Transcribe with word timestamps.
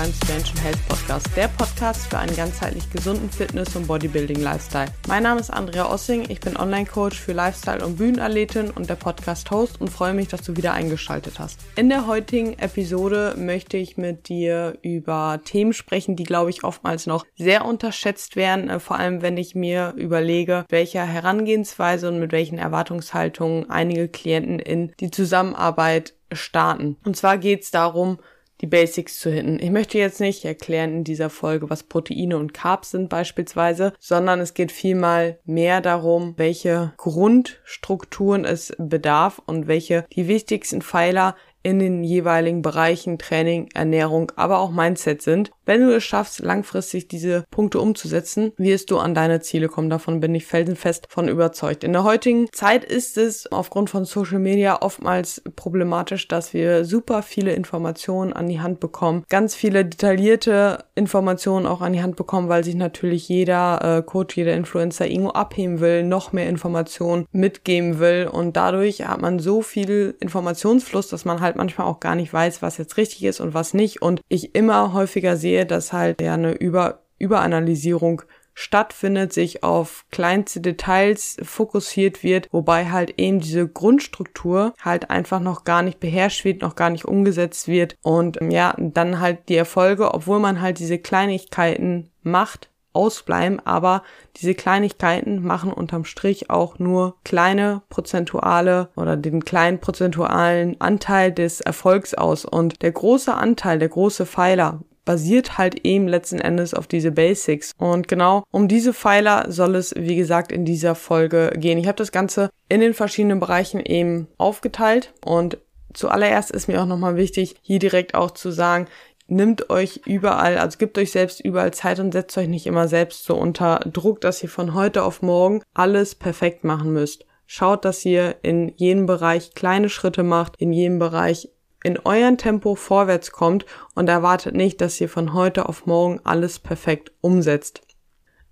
beim 0.00 0.14
Strange 0.14 0.62
Health 0.62 0.88
Podcast, 0.88 1.26
der 1.36 1.48
Podcast 1.48 2.06
für 2.06 2.16
einen 2.16 2.34
ganzheitlich 2.34 2.90
gesunden 2.90 3.28
Fitness- 3.28 3.76
und 3.76 3.86
Bodybuilding-Lifestyle. 3.86 4.86
Mein 5.06 5.24
Name 5.24 5.40
ist 5.40 5.50
Andrea 5.50 5.92
Ossing, 5.92 6.24
ich 6.30 6.40
bin 6.40 6.56
Online-Coach 6.56 7.20
für 7.20 7.34
Lifestyle- 7.34 7.84
und 7.84 7.98
Bühnenathletin 7.98 8.70
und 8.70 8.88
der 8.88 8.94
Podcast-Host 8.94 9.78
und 9.78 9.88
freue 9.88 10.14
mich, 10.14 10.28
dass 10.28 10.40
du 10.40 10.56
wieder 10.56 10.72
eingeschaltet 10.72 11.38
hast. 11.38 11.60
In 11.76 11.90
der 11.90 12.06
heutigen 12.06 12.58
Episode 12.58 13.34
möchte 13.36 13.76
ich 13.76 13.98
mit 13.98 14.30
dir 14.30 14.78
über 14.80 15.42
Themen 15.44 15.74
sprechen, 15.74 16.16
die, 16.16 16.24
glaube 16.24 16.48
ich, 16.48 16.64
oftmals 16.64 17.06
noch 17.06 17.26
sehr 17.36 17.66
unterschätzt 17.66 18.36
werden, 18.36 18.70
äh, 18.70 18.80
vor 18.80 18.98
allem 18.98 19.20
wenn 19.20 19.36
ich 19.36 19.54
mir 19.54 19.92
überlege, 19.98 20.64
welcher 20.70 21.04
Herangehensweise 21.04 22.08
und 22.08 22.20
mit 22.20 22.32
welchen 22.32 22.56
Erwartungshaltungen 22.56 23.68
einige 23.68 24.08
Klienten 24.08 24.60
in 24.60 24.94
die 24.98 25.10
Zusammenarbeit 25.10 26.14
starten. 26.32 26.96
Und 27.04 27.16
zwar 27.16 27.36
geht 27.36 27.64
es 27.64 27.70
darum, 27.70 28.18
die 28.60 28.66
Basics 28.66 29.18
zu 29.18 29.30
hitten. 29.30 29.58
Ich 29.60 29.70
möchte 29.70 29.98
jetzt 29.98 30.20
nicht 30.20 30.44
erklären 30.44 30.92
in 30.92 31.04
dieser 31.04 31.30
Folge, 31.30 31.70
was 31.70 31.82
Proteine 31.82 32.36
und 32.36 32.54
Carbs 32.54 32.90
sind 32.90 33.08
beispielsweise, 33.08 33.92
sondern 33.98 34.40
es 34.40 34.54
geht 34.54 34.72
vielmehr 34.72 35.38
mehr 35.44 35.80
darum, 35.80 36.34
welche 36.36 36.92
Grundstrukturen 36.96 38.44
es 38.44 38.74
bedarf 38.78 39.40
und 39.46 39.66
welche 39.66 40.04
die 40.12 40.28
wichtigsten 40.28 40.82
Pfeiler 40.82 41.36
in 41.62 41.78
den 41.78 42.04
jeweiligen 42.04 42.62
Bereichen 42.62 43.18
Training, 43.18 43.68
Ernährung, 43.74 44.32
aber 44.36 44.60
auch 44.60 44.70
Mindset 44.70 45.22
sind. 45.22 45.50
Wenn 45.70 45.82
du 45.82 45.94
es 45.94 46.04
schaffst, 46.04 46.40
langfristig 46.40 47.08
diese 47.08 47.44
Punkte 47.50 47.78
umzusetzen, 47.80 48.52
wirst 48.56 48.90
du 48.90 48.98
an 48.98 49.14
deine 49.14 49.40
Ziele 49.40 49.68
kommen. 49.68 49.90
Davon 49.90 50.20
bin 50.20 50.34
ich 50.34 50.46
felsenfest 50.46 51.06
von 51.08 51.28
überzeugt. 51.28 51.84
In 51.84 51.92
der 51.92 52.04
heutigen 52.04 52.48
Zeit 52.52 52.84
ist 52.84 53.18
es 53.18 53.50
aufgrund 53.52 53.90
von 53.90 54.04
Social 54.04 54.38
Media 54.38 54.80
oftmals 54.80 55.42
problematisch, 55.54 56.26
dass 56.26 56.54
wir 56.54 56.84
super 56.84 57.22
viele 57.22 57.52
Informationen 57.52 58.32
an 58.32 58.48
die 58.48 58.60
Hand 58.60 58.80
bekommen. 58.80 59.24
Ganz 59.28 59.54
viele 59.54 59.84
detaillierte 59.84 60.84
Informationen 60.94 61.66
auch 61.66 61.82
an 61.82 61.92
die 61.92 62.02
Hand 62.02 62.16
bekommen, 62.16 62.48
weil 62.48 62.64
sich 62.64 62.74
natürlich 62.74 63.28
jeder 63.28 63.98
äh, 63.98 64.02
Coach, 64.02 64.36
jeder 64.36 64.54
Influencer 64.54 65.06
irgendwo 65.06 65.30
abheben 65.30 65.80
will, 65.80 66.02
noch 66.02 66.32
mehr 66.32 66.48
Informationen 66.48 67.26
mitgeben 67.32 68.00
will. 68.00 68.28
Und 68.32 68.56
dadurch 68.56 69.06
hat 69.06 69.20
man 69.20 69.38
so 69.38 69.62
viel 69.62 70.16
Informationsfluss, 70.20 71.08
dass 71.08 71.24
man 71.24 71.40
halt 71.40 71.50
halt 71.50 71.56
manchmal 71.56 71.86
auch 71.86 72.00
gar 72.00 72.14
nicht 72.14 72.32
weiß, 72.32 72.62
was 72.62 72.78
jetzt 72.78 72.96
richtig 72.96 73.24
ist 73.24 73.40
und 73.40 73.54
was 73.54 73.74
nicht. 73.74 74.02
Und 74.02 74.22
ich 74.28 74.54
immer 74.54 74.92
häufiger 74.92 75.36
sehe, 75.36 75.59
dass 75.64 75.92
halt 75.92 76.20
ja 76.20 76.34
eine 76.34 76.52
Über 76.52 77.00
Überanalysierung 77.18 78.22
stattfindet, 78.54 79.32
sich 79.32 79.62
auf 79.62 80.04
kleinste 80.10 80.60
Details 80.60 81.36
fokussiert 81.42 82.22
wird, 82.22 82.48
wobei 82.52 82.90
halt 82.90 83.14
eben 83.18 83.40
diese 83.40 83.66
Grundstruktur 83.66 84.74
halt 84.82 85.10
einfach 85.10 85.40
noch 85.40 85.64
gar 85.64 85.82
nicht 85.82 86.00
beherrscht 86.00 86.44
wird, 86.44 86.60
noch 86.62 86.76
gar 86.76 86.90
nicht 86.90 87.06
umgesetzt 87.06 87.68
wird 87.68 87.96
und 88.02 88.38
ja, 88.50 88.74
dann 88.78 89.20
halt 89.20 89.48
die 89.48 89.56
Erfolge, 89.56 90.12
obwohl 90.12 90.40
man 90.40 90.60
halt 90.60 90.78
diese 90.78 90.98
Kleinigkeiten 90.98 92.10
macht, 92.22 92.68
ausbleiben, 92.92 93.60
aber 93.60 94.02
diese 94.36 94.54
Kleinigkeiten 94.54 95.42
machen 95.44 95.72
unterm 95.72 96.04
Strich 96.04 96.50
auch 96.50 96.78
nur 96.78 97.16
kleine 97.24 97.82
prozentuale 97.88 98.88
oder 98.96 99.16
den 99.16 99.44
kleinen 99.44 99.78
prozentualen 99.78 100.80
Anteil 100.80 101.30
des 101.32 101.60
Erfolgs 101.60 102.14
aus. 102.14 102.44
Und 102.44 102.82
der 102.82 102.90
große 102.90 103.32
Anteil, 103.32 103.78
der 103.78 103.88
große 103.88 104.26
Pfeiler 104.26 104.80
basiert 105.10 105.58
halt 105.58 105.84
eben 105.84 106.06
letzten 106.06 106.38
Endes 106.38 106.72
auf 106.72 106.86
diese 106.86 107.10
Basics. 107.10 107.72
Und 107.78 108.06
genau 108.06 108.44
um 108.52 108.68
diese 108.68 108.94
Pfeiler 108.94 109.46
soll 109.50 109.74
es, 109.74 109.92
wie 109.96 110.14
gesagt, 110.14 110.52
in 110.52 110.64
dieser 110.64 110.94
Folge 110.94 111.50
gehen. 111.56 111.78
Ich 111.78 111.88
habe 111.88 111.96
das 111.96 112.12
Ganze 112.12 112.48
in 112.68 112.80
den 112.80 112.94
verschiedenen 112.94 113.40
Bereichen 113.40 113.80
eben 113.80 114.28
aufgeteilt 114.38 115.12
und 115.24 115.58
Zuallererst 115.92 116.52
ist 116.52 116.68
mir 116.68 116.80
auch 116.80 116.86
nochmal 116.86 117.16
wichtig, 117.16 117.56
hier 117.62 117.80
direkt 117.80 118.14
auch 118.14 118.30
zu 118.30 118.52
sagen, 118.52 118.86
nimmt 119.26 119.70
euch 119.70 120.02
überall, 120.06 120.56
also 120.56 120.78
gebt 120.78 120.96
euch 120.98 121.10
selbst 121.10 121.40
überall 121.40 121.72
Zeit 121.72 121.98
und 121.98 122.12
setzt 122.12 122.38
euch 122.38 122.46
nicht 122.46 122.68
immer 122.68 122.86
selbst 122.86 123.24
so 123.24 123.34
unter 123.34 123.80
Druck, 123.92 124.20
dass 124.20 124.40
ihr 124.40 124.48
von 124.48 124.74
heute 124.74 125.02
auf 125.02 125.20
morgen 125.20 125.64
alles 125.74 126.14
perfekt 126.14 126.62
machen 126.62 126.92
müsst. 126.92 127.26
Schaut, 127.44 127.84
dass 127.84 128.04
ihr 128.04 128.36
in 128.42 128.72
jedem 128.76 129.06
Bereich 129.06 129.54
kleine 129.54 129.88
Schritte 129.88 130.22
macht, 130.22 130.54
in 130.58 130.72
jedem 130.72 131.00
Bereich 131.00 131.48
in 131.82 131.98
euren 132.04 132.38
Tempo 132.38 132.74
vorwärts 132.74 133.32
kommt 133.32 133.66
und 133.94 134.08
erwartet 134.08 134.54
nicht, 134.54 134.80
dass 134.80 135.00
ihr 135.00 135.08
von 135.08 135.34
heute 135.34 135.68
auf 135.68 135.86
morgen 135.86 136.20
alles 136.24 136.58
perfekt 136.58 137.12
umsetzt. 137.20 137.82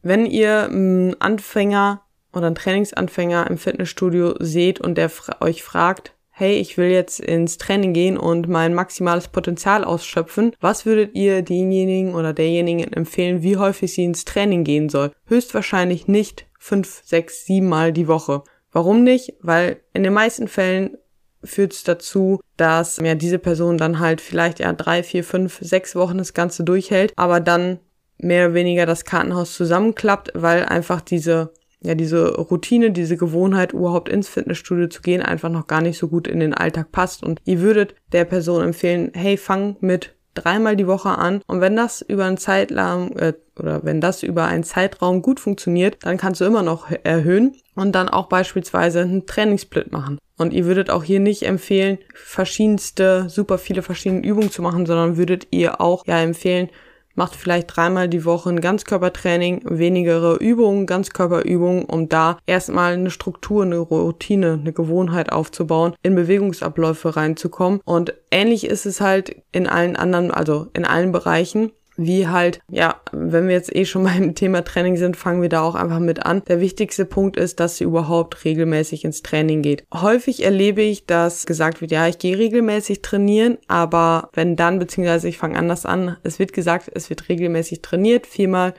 Wenn 0.02 0.26
ihr 0.26 0.64
einen 0.64 1.20
Anfänger 1.20 2.02
oder 2.32 2.46
einen 2.46 2.54
Trainingsanfänger 2.54 3.48
im 3.50 3.58
Fitnessstudio 3.58 4.36
seht 4.38 4.80
und 4.80 4.96
der 4.96 5.10
euch 5.40 5.62
fragt, 5.62 6.14
hey, 6.30 6.54
ich 6.54 6.78
will 6.78 6.88
jetzt 6.88 7.18
ins 7.18 7.58
Training 7.58 7.92
gehen 7.92 8.16
und 8.16 8.48
mein 8.48 8.72
maximales 8.72 9.26
Potenzial 9.26 9.82
ausschöpfen, 9.82 10.54
was 10.60 10.86
würdet 10.86 11.16
ihr 11.16 11.42
denjenigen 11.42 12.14
oder 12.14 12.32
derjenigen 12.32 12.92
empfehlen, 12.92 13.42
wie 13.42 13.56
häufig 13.56 13.92
sie 13.92 14.04
ins 14.04 14.24
Training 14.24 14.62
gehen 14.62 14.88
soll? 14.88 15.10
Höchstwahrscheinlich 15.26 16.06
nicht 16.06 16.46
fünf, 16.56 17.02
sechs, 17.04 17.44
sieben 17.44 17.68
Mal 17.68 17.92
die 17.92 18.06
Woche. 18.06 18.44
Warum 18.70 19.02
nicht? 19.02 19.34
Weil 19.40 19.80
in 19.94 20.04
den 20.04 20.12
meisten 20.12 20.46
Fällen 20.46 20.96
führt 21.44 21.72
es 21.72 21.84
dazu, 21.84 22.40
dass 22.56 22.98
ja 22.98 23.14
diese 23.14 23.38
Person 23.38 23.78
dann 23.78 24.00
halt 24.00 24.20
vielleicht 24.20 24.60
ja 24.60 24.72
drei, 24.72 25.02
vier, 25.02 25.24
fünf, 25.24 25.58
sechs 25.60 25.94
Wochen 25.94 26.18
das 26.18 26.34
Ganze 26.34 26.64
durchhält, 26.64 27.12
aber 27.16 27.40
dann 27.40 27.78
mehr 28.18 28.46
oder 28.46 28.54
weniger 28.54 28.86
das 28.86 29.04
Kartenhaus 29.04 29.54
zusammenklappt, 29.54 30.32
weil 30.34 30.64
einfach 30.64 31.00
diese 31.00 31.52
ja, 31.80 31.94
diese 31.94 32.34
Routine, 32.34 32.90
diese 32.90 33.16
Gewohnheit, 33.16 33.72
überhaupt 33.72 34.08
ins 34.08 34.28
Fitnessstudio 34.28 34.88
zu 34.88 35.00
gehen, 35.00 35.22
einfach 35.22 35.48
noch 35.48 35.66
gar 35.66 35.80
nicht 35.80 35.98
so 35.98 36.08
gut 36.08 36.26
in 36.26 36.40
den 36.40 36.54
Alltag 36.54 36.90
passt. 36.90 37.22
Und 37.22 37.40
ihr 37.44 37.60
würdet 37.60 37.94
der 38.12 38.24
Person 38.24 38.64
empfehlen, 38.64 39.12
hey, 39.14 39.36
fang 39.36 39.76
mit 39.80 40.16
dreimal 40.34 40.76
die 40.76 40.86
Woche 40.86 41.10
an. 41.10 41.40
Und 41.46 41.60
wenn 41.60 41.76
das 41.76 42.02
über 42.02 42.24
einen 42.24 42.36
Zeitraum 42.36 43.16
äh, 43.16 43.34
oder 43.58 43.84
wenn 43.84 44.00
das 44.00 44.22
über 44.22 44.46
einen 44.46 44.64
Zeitraum 44.64 45.22
gut 45.22 45.40
funktioniert, 45.40 45.98
dann 46.02 46.16
kannst 46.16 46.40
du 46.40 46.44
immer 46.44 46.62
noch 46.62 46.90
erhöhen 47.04 47.54
und 47.74 47.92
dann 47.92 48.08
auch 48.08 48.28
beispielsweise 48.28 49.00
einen 49.00 49.26
Trainingssplit 49.26 49.92
machen. 49.92 50.18
Und 50.38 50.52
ihr 50.52 50.64
würdet 50.64 50.88
auch 50.88 51.04
hier 51.04 51.20
nicht 51.20 51.42
empfehlen, 51.42 51.98
verschiedenste, 52.14 53.28
super 53.28 53.58
viele 53.58 53.82
verschiedene 53.82 54.26
Übungen 54.26 54.50
zu 54.50 54.62
machen, 54.62 54.86
sondern 54.86 55.16
würdet 55.16 55.48
ihr 55.50 55.80
auch 55.80 56.06
ja 56.06 56.20
empfehlen, 56.20 56.70
macht 57.18 57.34
vielleicht 57.34 57.76
dreimal 57.76 58.08
die 58.08 58.24
Woche 58.24 58.48
ein 58.48 58.60
Ganzkörpertraining, 58.60 59.62
wenigere 59.64 60.36
Übungen, 60.36 60.86
Ganzkörperübungen, 60.86 61.84
um 61.84 62.08
da 62.08 62.38
erstmal 62.46 62.92
eine 62.92 63.10
Struktur, 63.10 63.64
eine 63.64 63.78
Routine, 63.78 64.58
eine 64.60 64.72
Gewohnheit 64.72 65.32
aufzubauen, 65.32 65.94
in 66.02 66.14
Bewegungsabläufe 66.14 67.16
reinzukommen. 67.16 67.80
Und 67.84 68.14
ähnlich 68.30 68.64
ist 68.64 68.86
es 68.86 69.00
halt 69.00 69.42
in 69.50 69.66
allen 69.66 69.96
anderen, 69.96 70.30
also 70.30 70.68
in 70.74 70.84
allen 70.84 71.10
Bereichen 71.10 71.72
wie 71.98 72.28
halt, 72.28 72.60
ja, 72.70 73.00
wenn 73.12 73.48
wir 73.48 73.54
jetzt 73.54 73.74
eh 73.74 73.84
schon 73.84 74.04
beim 74.04 74.34
Thema 74.34 74.64
Training 74.64 74.96
sind, 74.96 75.16
fangen 75.16 75.42
wir 75.42 75.48
da 75.50 75.60
auch 75.60 75.74
einfach 75.74 75.98
mit 75.98 76.24
an. 76.24 76.42
Der 76.48 76.60
wichtigste 76.60 77.04
Punkt 77.04 77.36
ist, 77.36 77.60
dass 77.60 77.76
sie 77.76 77.84
überhaupt 77.84 78.44
regelmäßig 78.44 79.04
ins 79.04 79.22
Training 79.22 79.60
geht. 79.60 79.84
Häufig 79.92 80.44
erlebe 80.44 80.80
ich, 80.80 81.04
dass 81.04 81.44
gesagt 81.44 81.80
wird, 81.80 81.90
ja, 81.90 82.06
ich 82.06 82.18
gehe 82.18 82.38
regelmäßig 82.38 83.02
trainieren, 83.02 83.58
aber 83.66 84.30
wenn 84.32 84.56
dann, 84.56 84.78
beziehungsweise 84.78 85.28
ich 85.28 85.36
fange 85.36 85.58
anders 85.58 85.84
an, 85.84 86.16
es 86.22 86.38
wird 86.38 86.52
gesagt, 86.52 86.90
es 86.94 87.10
wird 87.10 87.28
regelmäßig 87.28 87.82
trainiert, 87.82 88.26
viermal 88.26 88.74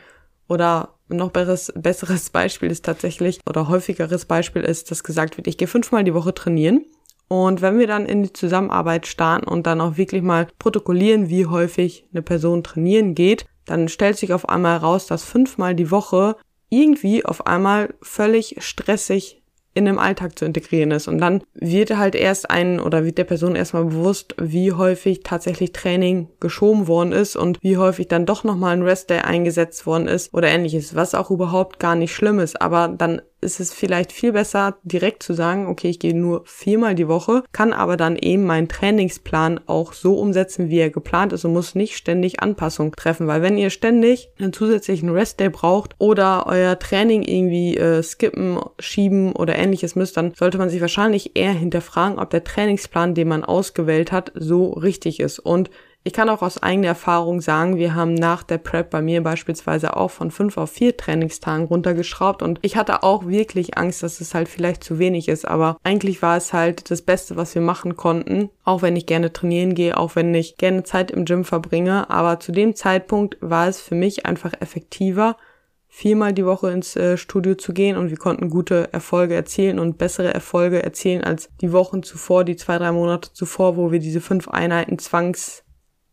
oder 0.47 0.95
noch 1.09 1.31
besseres, 1.31 1.73
besseres 1.75 2.29
Beispiel 2.31 2.71
ist 2.71 2.85
tatsächlich, 2.85 3.39
oder 3.47 3.67
häufigeres 3.67 4.25
Beispiel 4.25 4.61
ist, 4.61 4.91
dass 4.91 5.03
gesagt 5.03 5.37
wird, 5.37 5.47
ich 5.47 5.57
gehe 5.57 5.67
fünfmal 5.67 6.03
die 6.03 6.13
Woche 6.13 6.33
trainieren 6.33 6.85
und 7.29 7.61
wenn 7.61 7.77
wir 7.77 7.87
dann 7.87 8.07
in 8.07 8.23
die 8.23 8.33
Zusammenarbeit 8.33 9.05
starten 9.07 9.47
und 9.47 9.67
dann 9.67 9.79
auch 9.81 9.97
wirklich 9.97 10.23
mal 10.23 10.47
protokollieren, 10.57 11.29
wie 11.29 11.45
häufig 11.45 12.05
eine 12.11 12.23
Person 12.23 12.63
trainieren 12.63 13.13
geht, 13.15 13.45
dann 13.65 13.87
stellt 13.87 14.17
sich 14.17 14.33
auf 14.33 14.49
einmal 14.49 14.77
raus, 14.77 15.05
dass 15.05 15.23
fünfmal 15.23 15.75
die 15.75 15.91
Woche 15.91 16.35
irgendwie 16.69 17.23
auf 17.23 17.45
einmal 17.45 17.93
völlig 18.01 18.55
stressig 18.59 19.39
in 19.75 19.85
dem 19.85 19.99
Alltag 19.99 20.37
zu 20.39 20.45
integrieren 20.45 20.89
ist. 20.89 21.07
Und 21.07 21.19
dann 21.19 21.43
wird 21.53 21.95
halt 21.95 22.15
erst 22.15 22.49
ein 22.49 22.79
oder 22.79 23.05
wird 23.05 23.19
der 23.19 23.23
Person 23.25 23.55
erstmal 23.55 23.85
bewusst, 23.85 24.35
wie 24.41 24.73
häufig 24.73 25.21
tatsächlich 25.23 25.71
Training 25.71 26.29
geschoben 26.39 26.87
worden 26.87 27.11
ist 27.11 27.35
und 27.35 27.61
wie 27.61 27.77
häufig 27.77 28.07
dann 28.07 28.25
doch 28.25 28.43
nochmal 28.43 28.73
ein 28.73 28.81
Rest-Day 28.81 29.19
eingesetzt 29.19 29.85
worden 29.85 30.07
ist 30.07 30.33
oder 30.33 30.47
ähnliches, 30.47 30.95
was 30.95 31.13
auch 31.13 31.29
überhaupt 31.29 31.79
gar 31.79 31.95
nicht 31.95 32.13
schlimm 32.13 32.39
ist. 32.39 32.59
Aber 32.59 32.87
dann 32.87 33.21
ist 33.41 33.59
es 33.59 33.73
vielleicht 33.73 34.11
viel 34.11 34.33
besser, 34.33 34.77
direkt 34.83 35.23
zu 35.23 35.33
sagen, 35.33 35.67
okay, 35.67 35.89
ich 35.89 35.99
gehe 35.99 36.15
nur 36.15 36.43
viermal 36.45 36.95
die 36.95 37.07
Woche, 37.07 37.43
kann 37.51 37.73
aber 37.73 37.97
dann 37.97 38.15
eben 38.15 38.45
meinen 38.45 38.67
Trainingsplan 38.67 39.61
auch 39.65 39.93
so 39.93 40.17
umsetzen, 40.17 40.69
wie 40.69 40.79
er 40.79 40.89
geplant 40.89 41.33
ist 41.33 41.45
und 41.45 41.53
muss 41.53 41.75
nicht 41.75 41.95
ständig 41.95 42.41
Anpassungen 42.41 42.93
treffen, 42.93 43.27
weil 43.27 43.41
wenn 43.41 43.57
ihr 43.57 43.69
ständig 43.69 44.29
einen 44.39 44.53
zusätzlichen 44.53 45.09
Restday 45.09 45.49
braucht 45.49 45.95
oder 45.99 46.45
euer 46.47 46.77
Training 46.79 47.23
irgendwie 47.23 47.77
äh, 47.77 48.03
skippen, 48.03 48.59
schieben 48.79 49.33
oder 49.33 49.55
ähnliches 49.57 49.95
müsst, 49.95 50.17
dann 50.17 50.33
sollte 50.35 50.57
man 50.57 50.69
sich 50.69 50.81
wahrscheinlich 50.81 51.35
eher 51.35 51.53
hinterfragen, 51.53 52.19
ob 52.19 52.29
der 52.29 52.43
Trainingsplan, 52.43 53.15
den 53.15 53.27
man 53.27 53.43
ausgewählt 53.43 54.11
hat, 54.11 54.31
so 54.35 54.71
richtig 54.71 55.19
ist. 55.19 55.39
Und 55.39 55.69
Ich 56.05 56.13
kann 56.13 56.29
auch 56.29 56.41
aus 56.41 56.63
eigener 56.63 56.87
Erfahrung 56.87 57.41
sagen, 57.41 57.75
wir 57.75 57.93
haben 57.93 58.13
nach 58.13 58.43
der 58.43 58.57
Prep 58.57 58.89
bei 58.89 59.01
mir 59.01 59.21
beispielsweise 59.21 59.97
auch 59.97 60.11
von 60.11 60.31
fünf 60.31 60.57
auf 60.57 60.71
vier 60.71 60.95
Trainingstagen 60.95 61.65
runtergeschraubt. 61.65 62.41
Und 62.41 62.57
ich 62.61 62.77
hatte 62.77 63.03
auch 63.03 63.27
wirklich 63.27 63.77
Angst, 63.77 64.01
dass 64.01 64.21
es 64.21 64.33
halt 64.33 64.47
vielleicht 64.47 64.81
zu 64.81 64.97
wenig 64.97 65.27
ist, 65.27 65.45
aber 65.45 65.77
eigentlich 65.83 66.21
war 66.21 66.37
es 66.37 66.53
halt 66.53 66.89
das 66.89 67.01
Beste, 67.01 67.35
was 67.35 67.53
wir 67.53 67.61
machen 67.61 67.97
konnten, 67.97 68.49
auch 68.63 68.81
wenn 68.81 68.95
ich 68.95 69.07
gerne 69.07 69.33
trainieren 69.33 69.75
gehe, 69.75 69.97
auch 69.97 70.15
wenn 70.15 70.33
ich 70.33 70.55
gerne 70.55 70.83
Zeit 70.83 71.11
im 71.11 71.25
Gym 71.25 71.43
verbringe, 71.43 72.09
aber 72.09 72.39
zu 72.39 72.53
dem 72.53 72.75
Zeitpunkt 72.75 73.37
war 73.41 73.67
es 73.67 73.81
für 73.81 73.95
mich 73.95 74.25
einfach 74.25 74.53
effektiver, 74.61 75.35
viermal 75.89 76.31
die 76.31 76.45
Woche 76.45 76.71
ins 76.71 76.95
äh, 76.95 77.17
Studio 77.17 77.55
zu 77.55 77.73
gehen. 77.73 77.97
Und 77.97 78.09
wir 78.09 78.17
konnten 78.17 78.49
gute 78.49 78.93
Erfolge 78.93 79.33
erzielen 79.33 79.79
und 79.79 79.97
bessere 79.97 80.33
Erfolge 80.33 80.81
erzielen 80.81 81.23
als 81.23 81.49
die 81.59 81.73
Wochen 81.73 82.03
zuvor, 82.03 82.45
die 82.45 82.55
zwei, 82.55 82.77
drei 82.77 82.91
Monate 82.91 83.33
zuvor, 83.33 83.75
wo 83.75 83.91
wir 83.91 83.99
diese 83.99 84.21
fünf 84.21 84.47
Einheiten 84.47 84.99
zwangs, 84.99 85.63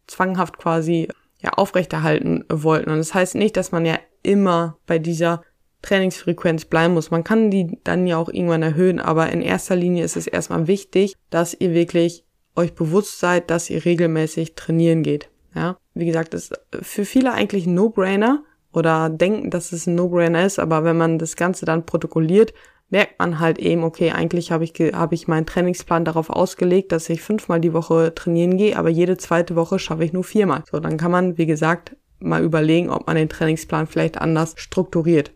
zwanghaft 0.06 0.58
quasi 0.58 1.08
ja, 1.40 1.50
aufrechterhalten 1.50 2.44
wollten. 2.48 2.90
Und 2.90 2.98
das 2.98 3.14
heißt 3.14 3.34
nicht, 3.34 3.56
dass 3.56 3.72
man 3.72 3.84
ja 3.84 3.98
immer 4.22 4.78
bei 4.86 4.98
dieser 4.98 5.42
Trainingsfrequenz 5.82 6.64
bleiben 6.64 6.94
muss. 6.94 7.10
Man 7.10 7.24
kann 7.24 7.50
die 7.50 7.78
dann 7.84 8.06
ja 8.06 8.16
auch 8.16 8.28
irgendwann 8.28 8.62
erhöhen, 8.62 8.98
aber 8.98 9.30
in 9.30 9.42
erster 9.42 9.76
Linie 9.76 10.04
ist 10.04 10.16
es 10.16 10.26
erstmal 10.26 10.66
wichtig, 10.66 11.14
dass 11.30 11.54
ihr 11.54 11.72
wirklich 11.72 12.24
euch 12.56 12.74
bewusst 12.74 13.20
seid, 13.20 13.50
dass 13.50 13.70
ihr 13.70 13.84
regelmäßig 13.84 14.54
trainieren 14.54 15.02
geht. 15.02 15.28
Ja, 15.54 15.76
wie 15.94 16.06
gesagt, 16.06 16.34
ist 16.34 16.54
für 16.82 17.04
viele 17.04 17.32
eigentlich 17.32 17.66
ein 17.66 17.74
No-Brainer, 17.74 18.42
oder 18.76 19.08
denken, 19.08 19.48
dass 19.48 19.72
es 19.72 19.86
ein 19.86 19.94
No-Brainer 19.94 20.44
ist, 20.44 20.58
aber 20.58 20.84
wenn 20.84 20.98
man 20.98 21.18
das 21.18 21.34
Ganze 21.34 21.64
dann 21.64 21.86
protokolliert, 21.86 22.52
merkt 22.88 23.18
man 23.18 23.40
halt 23.40 23.58
eben, 23.58 23.84
okay, 23.84 24.12
eigentlich 24.12 24.52
habe 24.52 24.64
ich, 24.64 24.72
habe 24.92 25.14
ich 25.14 25.28
meinen 25.28 25.46
Trainingsplan 25.46 26.04
darauf 26.04 26.30
ausgelegt, 26.30 26.92
dass 26.92 27.08
ich 27.08 27.22
fünfmal 27.22 27.60
die 27.60 27.72
Woche 27.72 28.14
trainieren 28.14 28.56
gehe, 28.56 28.76
aber 28.76 28.88
jede 28.88 29.16
zweite 29.16 29.56
Woche 29.56 29.78
schaffe 29.78 30.04
ich 30.04 30.12
nur 30.12 30.24
viermal. 30.24 30.62
So, 30.70 30.78
dann 30.78 30.96
kann 30.96 31.10
man, 31.10 31.38
wie 31.38 31.46
gesagt, 31.46 31.96
mal 32.18 32.42
überlegen, 32.42 32.90
ob 32.90 33.06
man 33.06 33.16
den 33.16 33.28
Trainingsplan 33.28 33.86
vielleicht 33.86 34.18
anders 34.18 34.54
strukturiert. 34.56 35.32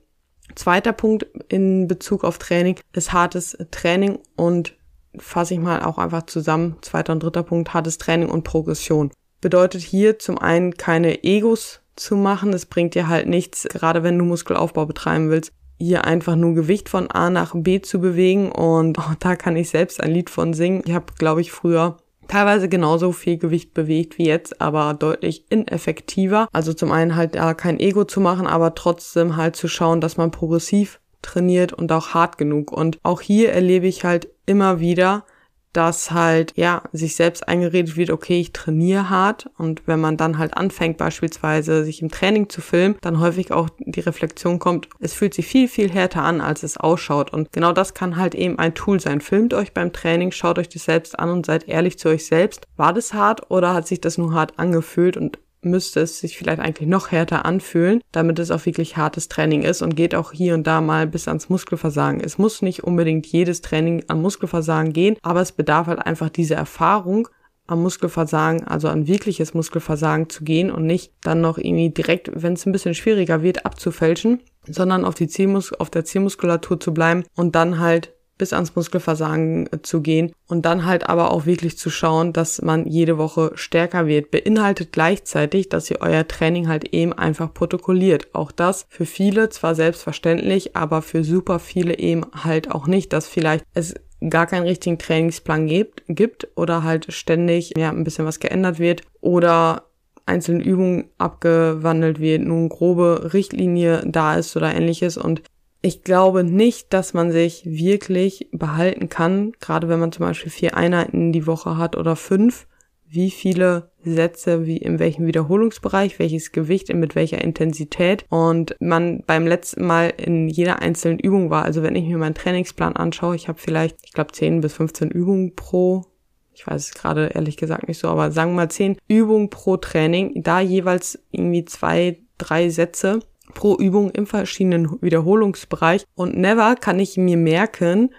Zweiter 0.54 0.92
Punkt 0.92 1.26
in 1.48 1.86
Bezug 1.86 2.24
auf 2.24 2.38
Training 2.38 2.76
ist 2.92 3.12
hartes 3.12 3.56
Training 3.70 4.18
und 4.36 4.76
fasse 5.16 5.54
ich 5.54 5.60
mal 5.60 5.82
auch 5.82 5.98
einfach 5.98 6.26
zusammen. 6.26 6.76
Zweiter 6.82 7.12
und 7.12 7.22
dritter 7.22 7.42
Punkt, 7.42 7.72
hartes 7.74 7.98
Training 7.98 8.28
und 8.28 8.44
Progression. 8.44 9.10
Bedeutet 9.40 9.82
hier 9.82 10.18
zum 10.18 10.38
einen 10.38 10.74
keine 10.74 11.24
Egos 11.24 11.80
zu 11.96 12.16
machen. 12.16 12.52
Es 12.52 12.66
bringt 12.66 12.94
dir 12.94 13.08
halt 13.08 13.28
nichts, 13.28 13.64
gerade 13.64 14.02
wenn 14.02 14.18
du 14.18 14.24
Muskelaufbau 14.24 14.86
betreiben 14.86 15.30
willst, 15.30 15.52
hier 15.80 16.04
einfach 16.04 16.36
nur 16.36 16.54
Gewicht 16.54 16.88
von 16.88 17.10
A 17.10 17.30
nach 17.30 17.52
B 17.54 17.80
zu 17.80 18.00
bewegen. 18.00 18.52
Und 18.52 18.98
oh, 18.98 19.12
da 19.18 19.36
kann 19.36 19.56
ich 19.56 19.70
selbst 19.70 20.00
ein 20.00 20.12
Lied 20.12 20.30
von 20.30 20.54
singen. 20.54 20.82
Ich 20.86 20.92
habe, 20.92 21.06
glaube 21.18 21.40
ich, 21.40 21.50
früher 21.50 21.96
teilweise 22.28 22.68
genauso 22.68 23.10
viel 23.10 23.38
Gewicht 23.38 23.74
bewegt 23.74 24.16
wie 24.16 24.26
jetzt, 24.26 24.60
aber 24.60 24.94
deutlich 24.94 25.46
ineffektiver. 25.50 26.48
Also 26.52 26.72
zum 26.72 26.92
einen 26.92 27.16
halt 27.16 27.34
da 27.34 27.54
kein 27.54 27.80
Ego 27.80 28.04
zu 28.04 28.20
machen, 28.20 28.46
aber 28.46 28.74
trotzdem 28.74 29.36
halt 29.36 29.56
zu 29.56 29.66
schauen, 29.66 30.00
dass 30.00 30.16
man 30.16 30.30
progressiv 30.30 31.00
trainiert 31.22 31.72
und 31.72 31.90
auch 31.92 32.14
hart 32.14 32.38
genug. 32.38 32.72
Und 32.72 33.00
auch 33.02 33.20
hier 33.20 33.52
erlebe 33.52 33.86
ich 33.86 34.04
halt 34.04 34.28
immer 34.46 34.80
wieder, 34.80 35.24
dass 35.72 36.10
halt, 36.10 36.52
ja, 36.56 36.82
sich 36.92 37.16
selbst 37.16 37.46
eingeredet 37.48 37.96
wird, 37.96 38.10
okay, 38.10 38.40
ich 38.40 38.52
trainiere 38.52 39.10
hart 39.10 39.48
und 39.56 39.82
wenn 39.86 40.00
man 40.00 40.16
dann 40.16 40.38
halt 40.38 40.56
anfängt, 40.56 40.98
beispielsweise 40.98 41.84
sich 41.84 42.02
im 42.02 42.10
Training 42.10 42.48
zu 42.48 42.60
filmen, 42.60 42.96
dann 43.00 43.20
häufig 43.20 43.52
auch 43.52 43.68
die 43.78 44.00
Reflexion 44.00 44.58
kommt, 44.58 44.88
es 44.98 45.14
fühlt 45.14 45.34
sich 45.34 45.46
viel, 45.46 45.68
viel 45.68 45.90
härter 45.90 46.22
an, 46.22 46.40
als 46.40 46.62
es 46.62 46.76
ausschaut 46.76 47.32
und 47.32 47.52
genau 47.52 47.72
das 47.72 47.94
kann 47.94 48.16
halt 48.16 48.34
eben 48.34 48.58
ein 48.58 48.74
Tool 48.74 49.00
sein. 49.00 49.20
Filmt 49.20 49.54
euch 49.54 49.72
beim 49.72 49.92
Training, 49.92 50.32
schaut 50.32 50.58
euch 50.58 50.68
das 50.68 50.84
selbst 50.84 51.18
an 51.18 51.30
und 51.30 51.46
seid 51.46 51.68
ehrlich 51.68 51.98
zu 51.98 52.08
euch 52.08 52.26
selbst. 52.26 52.66
War 52.76 52.92
das 52.92 53.14
hart 53.14 53.50
oder 53.50 53.74
hat 53.74 53.86
sich 53.86 54.00
das 54.00 54.18
nur 54.18 54.32
hart 54.32 54.58
angefühlt 54.58 55.16
und 55.16 55.38
müsste 55.62 56.00
es 56.00 56.20
sich 56.20 56.38
vielleicht 56.38 56.60
eigentlich 56.60 56.88
noch 56.88 57.10
härter 57.10 57.44
anfühlen, 57.44 58.00
damit 58.12 58.38
es 58.38 58.50
auch 58.50 58.66
wirklich 58.66 58.96
hartes 58.96 59.28
Training 59.28 59.62
ist 59.62 59.82
und 59.82 59.96
geht 59.96 60.14
auch 60.14 60.32
hier 60.32 60.54
und 60.54 60.66
da 60.66 60.80
mal 60.80 61.06
bis 61.06 61.28
ans 61.28 61.48
Muskelversagen. 61.48 62.20
Es 62.20 62.38
muss 62.38 62.62
nicht 62.62 62.84
unbedingt 62.84 63.26
jedes 63.26 63.60
Training 63.60 64.04
an 64.08 64.22
Muskelversagen 64.22 64.92
gehen, 64.92 65.16
aber 65.22 65.40
es 65.40 65.52
bedarf 65.52 65.86
halt 65.86 65.98
einfach 66.04 66.30
diese 66.30 66.54
Erfahrung, 66.54 67.28
am 67.70 67.82
Muskelversagen, 67.82 68.66
also 68.66 68.88
an 68.88 69.06
wirkliches 69.06 69.54
Muskelversagen 69.54 70.28
zu 70.28 70.42
gehen 70.42 70.72
und 70.72 70.86
nicht 70.86 71.12
dann 71.22 71.40
noch 71.40 71.56
irgendwie 71.56 71.90
direkt, 71.90 72.30
wenn 72.34 72.54
es 72.54 72.66
ein 72.66 72.72
bisschen 72.72 72.94
schwieriger 72.94 73.42
wird, 73.42 73.64
abzufälschen, 73.64 74.40
sondern 74.66 75.04
auf 75.04 75.14
die 75.14 75.28
Zielmus 75.28 75.72
auf 75.72 75.88
der 75.88 76.04
Zielmuskulatur 76.04 76.80
zu 76.80 76.92
bleiben 76.92 77.24
und 77.36 77.54
dann 77.54 77.78
halt 77.78 78.12
bis 78.40 78.52
ans 78.52 78.74
Muskelversagen 78.74 79.68
äh, 79.72 79.82
zu 79.82 80.00
gehen 80.00 80.32
und 80.48 80.64
dann 80.64 80.84
halt 80.86 81.08
aber 81.08 81.30
auch 81.30 81.46
wirklich 81.46 81.78
zu 81.78 81.90
schauen, 81.90 82.32
dass 82.32 82.60
man 82.62 82.86
jede 82.86 83.18
Woche 83.18 83.52
stärker 83.54 84.06
wird. 84.06 84.30
Beinhaltet 84.30 84.92
gleichzeitig, 84.92 85.68
dass 85.68 85.90
ihr 85.90 85.98
euer 86.00 86.26
Training 86.26 86.66
halt 86.68 86.92
eben 86.92 87.12
einfach 87.12 87.54
protokolliert. 87.54 88.34
Auch 88.34 88.50
das 88.50 88.86
für 88.88 89.06
viele 89.06 89.50
zwar 89.50 89.74
selbstverständlich, 89.74 90.74
aber 90.74 91.02
für 91.02 91.22
super 91.22 91.58
viele 91.58 91.98
eben 91.98 92.24
halt 92.32 92.70
auch 92.70 92.86
nicht, 92.86 93.12
dass 93.12 93.28
vielleicht 93.28 93.64
es 93.74 93.94
gar 94.28 94.46
keinen 94.46 94.66
richtigen 94.66 94.98
Trainingsplan 94.98 95.66
gibt, 95.66 96.02
gibt 96.08 96.48
oder 96.56 96.82
halt 96.82 97.12
ständig 97.12 97.74
ja, 97.76 97.90
ein 97.90 98.04
bisschen 98.04 98.26
was 98.26 98.40
geändert 98.40 98.78
wird 98.78 99.02
oder 99.20 99.84
einzelne 100.26 100.62
Übungen 100.62 101.10
abgewandelt 101.18 102.20
wird, 102.20 102.42
nun 102.42 102.68
grobe 102.68 103.32
Richtlinie 103.32 104.02
da 104.06 104.36
ist 104.36 104.56
oder 104.56 104.74
ähnliches 104.74 105.16
und 105.16 105.42
ich 105.82 106.02
glaube 106.02 106.44
nicht, 106.44 106.92
dass 106.92 107.14
man 107.14 107.32
sich 107.32 107.64
wirklich 107.64 108.48
behalten 108.52 109.08
kann, 109.08 109.52
gerade 109.60 109.88
wenn 109.88 110.00
man 110.00 110.12
zum 110.12 110.26
Beispiel 110.26 110.52
vier 110.52 110.76
Einheiten 110.76 111.32
die 111.32 111.46
Woche 111.46 111.76
hat 111.76 111.96
oder 111.96 112.16
fünf, 112.16 112.66
wie 113.06 113.30
viele 113.30 113.90
Sätze, 114.04 114.66
wie 114.66 114.76
in 114.76 114.98
welchem 114.98 115.26
Wiederholungsbereich, 115.26 116.18
welches 116.18 116.52
Gewicht, 116.52 116.92
mit 116.94 117.14
welcher 117.14 117.42
Intensität 117.42 118.24
und 118.28 118.76
man 118.78 119.24
beim 119.26 119.46
letzten 119.46 119.84
Mal 119.84 120.12
in 120.16 120.48
jeder 120.48 120.80
einzelnen 120.80 121.18
Übung 121.18 121.50
war. 121.50 121.64
Also 121.64 121.82
wenn 121.82 121.96
ich 121.96 122.04
mir 122.04 122.18
meinen 122.18 122.34
Trainingsplan 122.34 122.94
anschaue, 122.94 123.34
ich 123.34 123.48
habe 123.48 123.58
vielleicht, 123.58 123.96
ich 124.04 124.12
glaube, 124.12 124.32
10 124.32 124.60
bis 124.60 124.74
15 124.74 125.10
Übungen 125.10 125.54
pro 125.56 126.04
ich 126.52 126.66
weiß 126.66 126.88
es 126.88 126.94
gerade 126.94 127.28
ehrlich 127.28 127.56
gesagt 127.56 127.88
nicht 127.88 127.98
so, 127.98 128.08
aber 128.08 128.32
sagen 128.32 128.50
wir 128.50 128.56
mal 128.56 128.70
10 128.70 128.98
Übungen 129.08 129.48
pro 129.48 129.78
Training, 129.78 130.42
da 130.42 130.60
jeweils 130.60 131.18
irgendwie 131.30 131.64
zwei, 131.64 132.18
drei 132.36 132.68
Sätze 132.68 133.20
pro 133.54 133.76
Übung 133.76 134.10
im 134.10 134.26
verschiedenen 134.26 135.00
Wiederholungsbereich. 135.02 136.04
Und 136.14 136.36
never 136.36 136.76
kann 136.76 136.98
ich 136.98 137.16
mir 137.16 137.36
merken, 137.36 138.10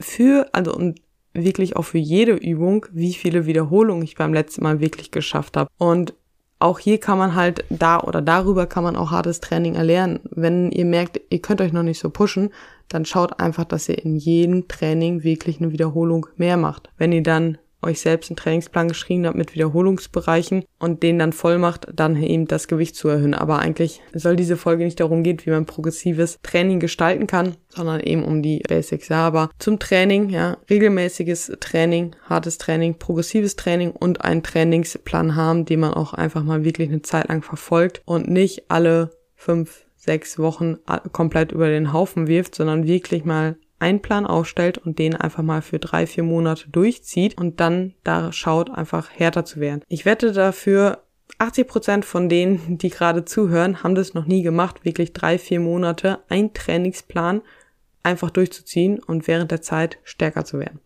für, 0.00 0.48
also 0.52 0.74
und 0.74 1.00
wirklich 1.32 1.76
auch 1.76 1.82
für 1.82 1.98
jede 1.98 2.32
Übung, 2.32 2.86
wie 2.92 3.14
viele 3.14 3.46
Wiederholungen 3.46 4.02
ich 4.02 4.16
beim 4.16 4.34
letzten 4.34 4.62
Mal 4.62 4.80
wirklich 4.80 5.10
geschafft 5.10 5.56
habe. 5.56 5.70
Und 5.78 6.14
auch 6.58 6.78
hier 6.78 6.98
kann 6.98 7.18
man 7.18 7.34
halt 7.34 7.64
da 7.68 8.00
oder 8.00 8.22
darüber 8.22 8.66
kann 8.66 8.84
man 8.84 8.96
auch 8.96 9.10
hartes 9.10 9.40
Training 9.40 9.74
erlernen. 9.74 10.20
Wenn 10.30 10.70
ihr 10.70 10.86
merkt, 10.86 11.20
ihr 11.28 11.40
könnt 11.40 11.60
euch 11.60 11.72
noch 11.72 11.82
nicht 11.82 11.98
so 11.98 12.08
pushen, 12.08 12.50
dann 12.88 13.04
schaut 13.04 13.40
einfach, 13.40 13.64
dass 13.64 13.88
ihr 13.88 14.02
in 14.02 14.16
jedem 14.16 14.66
Training 14.68 15.22
wirklich 15.22 15.60
eine 15.60 15.72
Wiederholung 15.72 16.26
mehr 16.36 16.56
macht. 16.56 16.88
Wenn 16.96 17.12
ihr 17.12 17.22
dann 17.22 17.58
euch 17.82 18.00
selbst 18.00 18.30
einen 18.30 18.36
Trainingsplan 18.36 18.88
geschrieben 18.88 19.26
habt 19.26 19.36
mit 19.36 19.54
Wiederholungsbereichen 19.54 20.64
und 20.78 21.02
den 21.02 21.18
dann 21.18 21.32
voll 21.32 21.58
macht, 21.58 21.86
dann 21.94 22.20
eben 22.20 22.46
das 22.46 22.68
Gewicht 22.68 22.96
zu 22.96 23.08
erhöhen. 23.08 23.34
Aber 23.34 23.58
eigentlich 23.58 24.02
soll 24.12 24.36
diese 24.36 24.56
Folge 24.56 24.84
nicht 24.84 25.00
darum 25.00 25.22
gehen, 25.22 25.38
wie 25.44 25.50
man 25.50 25.66
progressives 25.66 26.38
Training 26.42 26.80
gestalten 26.80 27.26
kann, 27.26 27.56
sondern 27.68 28.00
eben 28.00 28.24
um 28.24 28.42
die 28.42 28.62
Basics. 28.66 29.08
Ja, 29.08 29.26
aber 29.26 29.50
zum 29.58 29.78
Training, 29.78 30.30
ja, 30.30 30.56
regelmäßiges 30.68 31.56
Training, 31.60 32.16
hartes 32.24 32.58
Training, 32.58 32.98
progressives 32.98 33.56
Training 33.56 33.90
und 33.90 34.24
einen 34.24 34.42
Trainingsplan 34.42 35.36
haben, 35.36 35.64
den 35.64 35.80
man 35.80 35.94
auch 35.94 36.14
einfach 36.14 36.42
mal 36.42 36.64
wirklich 36.64 36.88
eine 36.88 37.02
Zeit 37.02 37.28
lang 37.28 37.42
verfolgt 37.42 38.02
und 38.04 38.28
nicht 38.28 38.70
alle 38.70 39.10
fünf, 39.34 39.84
sechs 39.96 40.38
Wochen 40.38 40.78
komplett 41.12 41.52
über 41.52 41.68
den 41.68 41.92
Haufen 41.92 42.28
wirft, 42.28 42.54
sondern 42.54 42.86
wirklich 42.86 43.24
mal 43.24 43.56
einen 43.78 44.00
Plan 44.00 44.26
aufstellt 44.26 44.78
und 44.78 44.98
den 44.98 45.14
einfach 45.14 45.42
mal 45.42 45.62
für 45.62 45.78
drei, 45.78 46.06
vier 46.06 46.24
Monate 46.24 46.68
durchzieht 46.70 47.38
und 47.38 47.60
dann 47.60 47.94
da 48.04 48.32
schaut, 48.32 48.70
einfach 48.70 49.10
härter 49.10 49.44
zu 49.44 49.60
werden. 49.60 49.82
Ich 49.88 50.04
wette 50.04 50.32
dafür, 50.32 51.02
80 51.38 51.66
Prozent 51.68 52.04
von 52.04 52.28
denen, 52.28 52.78
die 52.78 52.90
gerade 52.90 53.24
zuhören, 53.24 53.82
haben 53.82 53.94
das 53.94 54.14
noch 54.14 54.26
nie 54.26 54.42
gemacht, 54.42 54.84
wirklich 54.84 55.12
drei, 55.12 55.38
vier 55.38 55.60
Monate 55.60 56.20
einen 56.28 56.54
Trainingsplan 56.54 57.42
einfach 58.02 58.30
durchzuziehen 58.30 59.00
und 59.00 59.26
während 59.26 59.50
der 59.50 59.62
Zeit 59.62 59.98
stärker 60.04 60.44
zu 60.44 60.58
werden. 60.60 60.80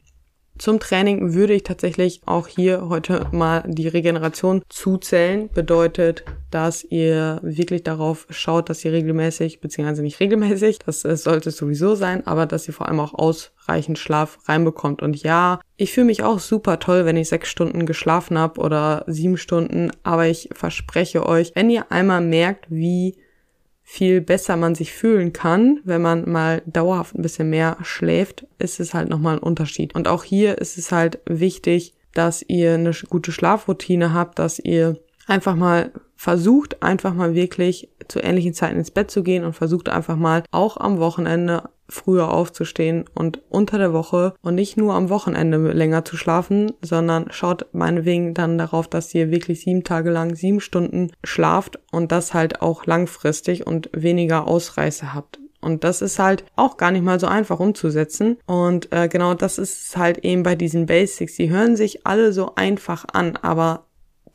Zum 0.58 0.78
Training 0.78 1.32
würde 1.32 1.54
ich 1.54 1.62
tatsächlich 1.62 2.20
auch 2.26 2.46
hier 2.46 2.88
heute 2.88 3.26
mal 3.32 3.64
die 3.66 3.88
Regeneration 3.88 4.62
zuzählen. 4.68 5.48
Bedeutet, 5.48 6.24
dass 6.50 6.84
ihr 6.84 7.38
wirklich 7.42 7.82
darauf 7.82 8.26
schaut, 8.30 8.68
dass 8.68 8.84
ihr 8.84 8.92
regelmäßig, 8.92 9.60
beziehungsweise 9.60 10.02
nicht 10.02 10.20
regelmäßig, 10.20 10.80
das 10.80 11.02
sollte 11.02 11.50
sowieso 11.50 11.94
sein, 11.94 12.26
aber 12.26 12.46
dass 12.46 12.66
ihr 12.66 12.74
vor 12.74 12.88
allem 12.88 13.00
auch 13.00 13.14
ausreichend 13.14 13.98
Schlaf 13.98 14.38
reinbekommt. 14.46 15.02
Und 15.02 15.22
ja, 15.22 15.60
ich 15.76 15.92
fühle 15.92 16.06
mich 16.06 16.22
auch 16.22 16.38
super 16.38 16.78
toll, 16.78 17.04
wenn 17.04 17.16
ich 17.16 17.28
sechs 17.28 17.48
Stunden 17.48 17.86
geschlafen 17.86 18.38
habe 18.38 18.60
oder 18.60 19.04
sieben 19.06 19.36
Stunden, 19.36 19.90
aber 20.02 20.26
ich 20.26 20.48
verspreche 20.52 21.26
euch, 21.26 21.52
wenn 21.54 21.70
ihr 21.70 21.90
einmal 21.92 22.20
merkt, 22.20 22.66
wie 22.68 23.16
viel 23.82 24.20
besser 24.20 24.56
man 24.56 24.76
sich 24.76 24.92
fühlen 24.92 25.32
kann, 25.32 25.80
wenn 25.82 26.00
man 26.00 26.30
mal 26.30 26.62
dauerhaft 26.64 27.16
ein 27.16 27.22
bisschen 27.22 27.50
mehr 27.50 27.76
schläft, 27.82 28.46
ist 28.58 28.78
es 28.78 28.94
halt 28.94 29.08
nochmal 29.08 29.36
ein 29.36 29.42
Unterschied. 29.42 29.96
Und 29.96 30.06
auch 30.06 30.22
hier 30.22 30.58
ist 30.58 30.78
es 30.78 30.92
halt 30.92 31.18
wichtig, 31.26 31.94
dass 32.14 32.44
ihr 32.46 32.74
eine 32.74 32.92
gute 33.08 33.32
Schlafroutine 33.32 34.14
habt, 34.14 34.38
dass 34.38 34.60
ihr 34.60 35.00
einfach 35.26 35.56
mal 35.56 35.90
versucht, 36.20 36.82
einfach 36.82 37.14
mal 37.14 37.34
wirklich 37.34 37.88
zu 38.06 38.20
ähnlichen 38.20 38.52
Zeiten 38.52 38.76
ins 38.76 38.90
Bett 38.90 39.10
zu 39.10 39.22
gehen 39.22 39.42
und 39.42 39.54
versucht 39.54 39.88
einfach 39.88 40.16
mal 40.16 40.42
auch 40.50 40.76
am 40.76 40.98
Wochenende 40.98 41.70
früher 41.88 42.30
aufzustehen 42.30 43.06
und 43.14 43.40
unter 43.48 43.78
der 43.78 43.94
Woche 43.94 44.34
und 44.42 44.54
nicht 44.54 44.76
nur 44.76 44.92
am 44.92 45.08
Wochenende 45.08 45.56
länger 45.72 46.04
zu 46.04 46.18
schlafen, 46.18 46.72
sondern 46.82 47.28
schaut 47.30 47.68
meinetwegen 47.72 48.34
dann 48.34 48.58
darauf, 48.58 48.86
dass 48.86 49.14
ihr 49.14 49.30
wirklich 49.30 49.62
sieben 49.62 49.82
Tage 49.82 50.10
lang 50.10 50.34
sieben 50.34 50.60
Stunden 50.60 51.10
schlaft 51.24 51.78
und 51.90 52.12
das 52.12 52.34
halt 52.34 52.60
auch 52.60 52.84
langfristig 52.84 53.66
und 53.66 53.88
weniger 53.94 54.46
Ausreißer 54.46 55.14
habt. 55.14 55.38
Und 55.62 55.84
das 55.84 56.02
ist 56.02 56.18
halt 56.18 56.44
auch 56.54 56.76
gar 56.76 56.90
nicht 56.90 57.04
mal 57.04 57.18
so 57.18 57.28
einfach 57.28 57.60
umzusetzen. 57.60 58.36
Und 58.46 58.92
äh, 58.92 59.08
genau 59.08 59.32
das 59.34 59.58
ist 59.58 59.96
halt 59.96 60.18
eben 60.18 60.42
bei 60.42 60.54
diesen 60.54 60.84
Basics. 60.86 61.36
Die 61.36 61.50
hören 61.50 61.76
sich 61.76 62.06
alle 62.06 62.32
so 62.32 62.54
einfach 62.56 63.04
an, 63.12 63.36
aber 63.36 63.84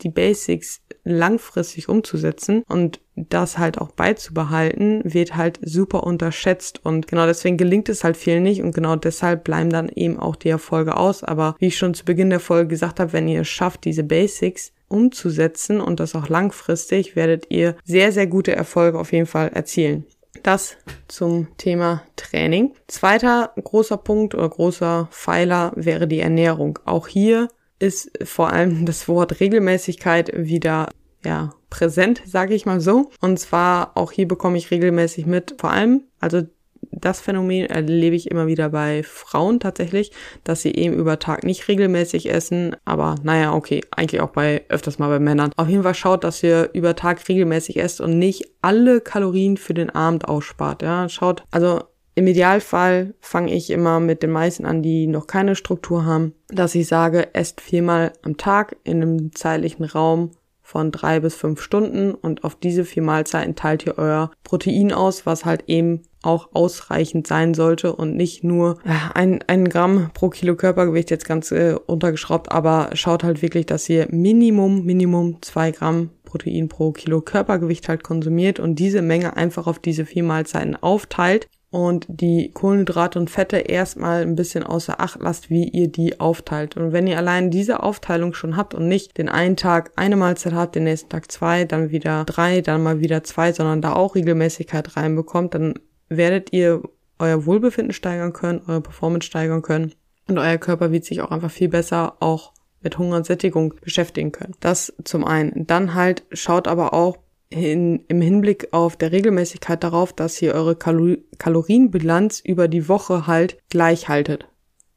die 0.02 0.10
Basics 0.10 0.82
langfristig 1.04 1.88
umzusetzen 1.88 2.64
und 2.68 3.00
das 3.16 3.58
halt 3.58 3.78
auch 3.78 3.92
beizubehalten, 3.92 5.02
wird 5.06 5.36
halt 5.36 5.60
super 5.62 6.04
unterschätzt 6.04 6.84
und 6.84 7.08
genau 7.08 7.26
deswegen 7.26 7.58
gelingt 7.58 7.88
es 7.90 8.04
halt 8.04 8.18
vielen 8.18 8.44
nicht 8.44 8.62
und 8.62 8.74
genau 8.74 8.96
deshalb 8.96 9.44
bleiben 9.44 9.70
dann 9.70 9.90
eben 9.90 10.20
auch 10.20 10.36
die 10.36 10.50
Erfolge 10.50 10.98
aus. 10.98 11.24
Aber 11.24 11.56
wie 11.60 11.68
ich 11.68 11.78
schon 11.78 11.94
zu 11.94 12.06
Beginn 12.06 12.30
der 12.30 12.40
Folge 12.40 12.68
gesagt 12.68 13.00
habe, 13.00 13.14
wenn 13.14 13.28
ihr 13.28 13.42
es 13.42 13.48
schafft, 13.48 13.86
diese 13.86 14.04
Basics 14.04 14.74
umzusetzen 14.88 15.80
und 15.82 16.00
das 16.00 16.16
auch 16.16 16.30
langfristig, 16.30 17.16
werdet 17.16 17.46
ihr 17.50 17.76
sehr, 17.84 18.12
sehr 18.12 18.28
gute 18.28 18.56
Erfolge 18.56 19.00
auf 19.00 19.12
jeden 19.12 19.26
Fall 19.26 19.50
erzielen. 19.50 20.06
Das 20.44 20.78
zum 21.08 21.48
Thema 21.58 22.04
Training. 22.18 22.74
Zweiter 22.88 23.52
großer 23.64 23.98
Punkt 23.98 24.36
oder 24.36 24.48
großer 24.48 25.08
Pfeiler 25.12 25.72
wäre 25.76 26.08
die 26.08 26.20
Ernährung. 26.20 26.78
Auch 26.86 27.08
hier 27.08 27.48
ist 27.80 28.12
vor 28.24 28.52
allem 28.52 28.86
das 28.86 29.08
Wort 29.08 29.40
Regelmäßigkeit 29.40 30.32
wieder 30.36 30.90
ja, 31.24 31.54
präsent, 31.70 32.22
sage 32.26 32.54
ich 32.54 32.66
mal 32.66 32.80
so. 32.80 33.12
Und 33.20 33.40
zwar 33.40 33.98
auch 33.98 34.12
hier 34.12 34.28
bekomme 34.28 34.58
ich 34.58 34.72
regelmäßig 34.72 35.26
mit, 35.26 35.56
vor 35.60 35.72
allem, 35.72 36.04
also 36.20 36.44
das 36.92 37.20
Phänomen 37.20 37.66
erlebe 37.66 38.16
ich 38.16 38.32
immer 38.32 38.48
wieder 38.48 38.70
bei 38.70 39.04
Frauen 39.04 39.60
tatsächlich, 39.60 40.12
dass 40.44 40.62
sie 40.62 40.74
eben 40.74 40.96
über 40.96 41.20
Tag 41.20 41.44
nicht 41.44 41.68
regelmäßig 41.68 42.30
essen, 42.30 42.76
aber 42.86 43.16
naja, 43.24 43.54
okay, 43.54 43.82
eigentlich 43.92 44.22
auch 44.22 44.30
bei 44.30 44.64
öfters 44.70 45.00
mal 45.00 45.10
bei 45.10 45.20
Männern. 45.20 45.52
Auf 45.58 45.68
jeden 45.68 45.84
Fall 45.84 45.96
schaut, 45.96 46.24
dass 46.24 46.44
ihr 46.44 46.70
über 46.74 46.96
Tag 46.96 47.28
regelmäßig 47.28 47.78
esst 47.78 48.02
und 48.02 48.18
nicht 48.18 48.46
alle 48.62 49.02
Kalorien 49.02 49.58
für 49.58 49.74
den 49.74 49.90
Abend 49.90 50.28
ausspart. 50.28 50.84
Ja, 50.84 51.10
schaut, 51.10 51.44
also 51.52 51.82
im 52.16 52.28
Idealfall 52.28 53.14
fange 53.20 53.54
ich 53.54 53.70
immer 53.70 54.00
mit 54.00 54.24
den 54.24 54.32
meisten 54.32 54.66
an, 54.66 54.82
die 54.82 55.06
noch 55.06 55.28
keine 55.28 55.56
Struktur 55.56 56.06
haben, 56.06 56.34
dass 56.48 56.74
ich 56.74 56.88
sage, 56.88 57.34
esst 57.34 57.60
viermal 57.60 58.14
am 58.24 58.38
Tag 58.38 58.78
in 58.86 59.02
einem 59.02 59.36
zeitlichen 59.36 59.84
Raum 59.84 60.32
von 60.62 60.92
drei 60.92 61.20
bis 61.20 61.36
fünf 61.36 61.62
Stunden 61.62 62.16
und 62.16 62.44
auf 62.44 62.56
diese 62.56 62.86
vier 62.86 63.04
Mahlzeiten 63.04 63.56
teilt 63.56 63.86
ihr 63.86 64.00
euer 64.00 64.32
Protein 64.44 64.94
aus, 64.94 65.26
was 65.26 65.46
halt 65.46 65.66
eben 65.68 66.02
auch 66.24 66.50
ausreichend 66.54 67.28
sein 67.28 67.54
sollte 67.54 67.96
und 67.96 68.16
nicht 68.16 68.44
nur 68.44 68.80
ein, 69.14 69.44
ein 69.46 69.70
Gramm 69.70 70.10
pro 70.14 70.30
Kilo 70.30 70.56
Körpergewicht 70.56 71.12
jetzt 71.12 71.28
ganz 71.28 71.52
äh, 71.52 71.76
untergeschraubt, 71.86 72.52
aber 72.52 72.90
schaut 72.94 73.24
halt 73.24 73.44
wirklich, 73.44 73.68
dass 73.68 73.88
ihr 73.90 74.08
Minimum, 74.10 74.86
Minimum 74.86 75.42
zwei 75.42 75.70
Gramm 75.70 76.10
Protein 76.24 76.68
pro 76.68 76.92
Kilo 76.92 77.22
Körpergewicht 77.22 77.88
halt 77.88 78.04
konsumiert 78.04 78.60
und 78.60 78.80
diese 78.80 79.04
Menge 79.04 79.38
einfach 79.38 79.68
auf 79.68 79.78
diese 79.78 80.06
vier 80.06 80.24
Mahlzeiten 80.24 80.76
aufteilt 80.76 81.48
und 81.76 82.06
die 82.08 82.52
Kohlenhydrate 82.54 83.20
und 83.20 83.30
Fette 83.30 83.58
erstmal 83.58 84.22
ein 84.22 84.38
bisschen 84.38 84.64
außer 84.64 85.02
Acht 85.02 85.22
lasst, 85.22 85.50
wie 85.50 85.68
ihr 85.68 85.90
die 85.90 86.22
aufteilt. 86.22 86.78
Und 86.78 86.94
wenn 86.94 87.06
ihr 87.06 87.18
allein 87.18 87.52
diese 87.52 87.84
Aufteilung 87.84 88.34
schon 88.34 88.56
habt 88.56 88.74
und 88.74 88.88
nicht 88.88 89.18
den 89.18 89.28
einen 89.28 89.58
Tag 89.58 89.92
eine 89.98 90.16
Mahlzeit 90.16 90.54
habt, 90.54 90.76
den 90.76 90.86
nächsten 90.86 91.10
Tag 91.10 91.30
zwei, 91.30 91.66
dann 91.66 91.92
wieder 91.92 92.24
drei, 92.24 92.62
dann 92.62 92.82
mal 92.82 93.02
wieder 93.02 93.26
zwei, 93.26 93.52
sondern 93.52 93.82
da 93.82 93.92
auch 93.92 94.16
Regelmäßigkeit 94.16 94.96
reinbekommt, 94.96 95.54
dann 95.54 95.74
werdet 96.08 96.54
ihr 96.54 96.82
euer 97.20 97.46
Wohlbefinden 97.46 97.92
steigern 97.92 98.32
können, 98.32 98.62
eure 98.68 98.80
Performance 98.80 99.28
steigern 99.28 99.62
können 99.62 99.92
und 100.30 100.38
euer 100.38 100.58
Körper 100.58 100.94
wird 100.94 101.04
sich 101.04 101.20
auch 101.20 101.32
einfach 101.32 101.52
viel 101.52 101.68
besser 101.68 102.16
auch 102.22 102.54
mit 102.84 102.98
Hunger 102.98 103.18
und 103.18 103.26
Sättigung 103.26 103.74
beschäftigen 103.82 104.32
können. 104.32 104.56
Das 104.62 104.94
zum 105.04 105.26
einen. 105.26 105.68
Dann 105.68 105.94
halt 105.94 106.24
schaut 106.32 106.70
aber 106.70 106.94
auch 106.94 107.18
in, 107.56 108.04
im 108.08 108.22
Hinblick 108.22 108.70
auf 108.72 108.98
der 108.98 109.12
Regelmäßigkeit 109.12 109.84
darauf, 109.84 110.14
dass 110.14 110.42
ihr 110.42 110.54
eure 110.54 110.76
Kalo 110.76 111.16
Kalorienbilanz 111.38 112.42
über 112.42 112.68
die 112.68 112.90
Woche 112.90 113.28
halt 113.28 113.58
gleich 113.70 114.10
haltet 114.10 114.48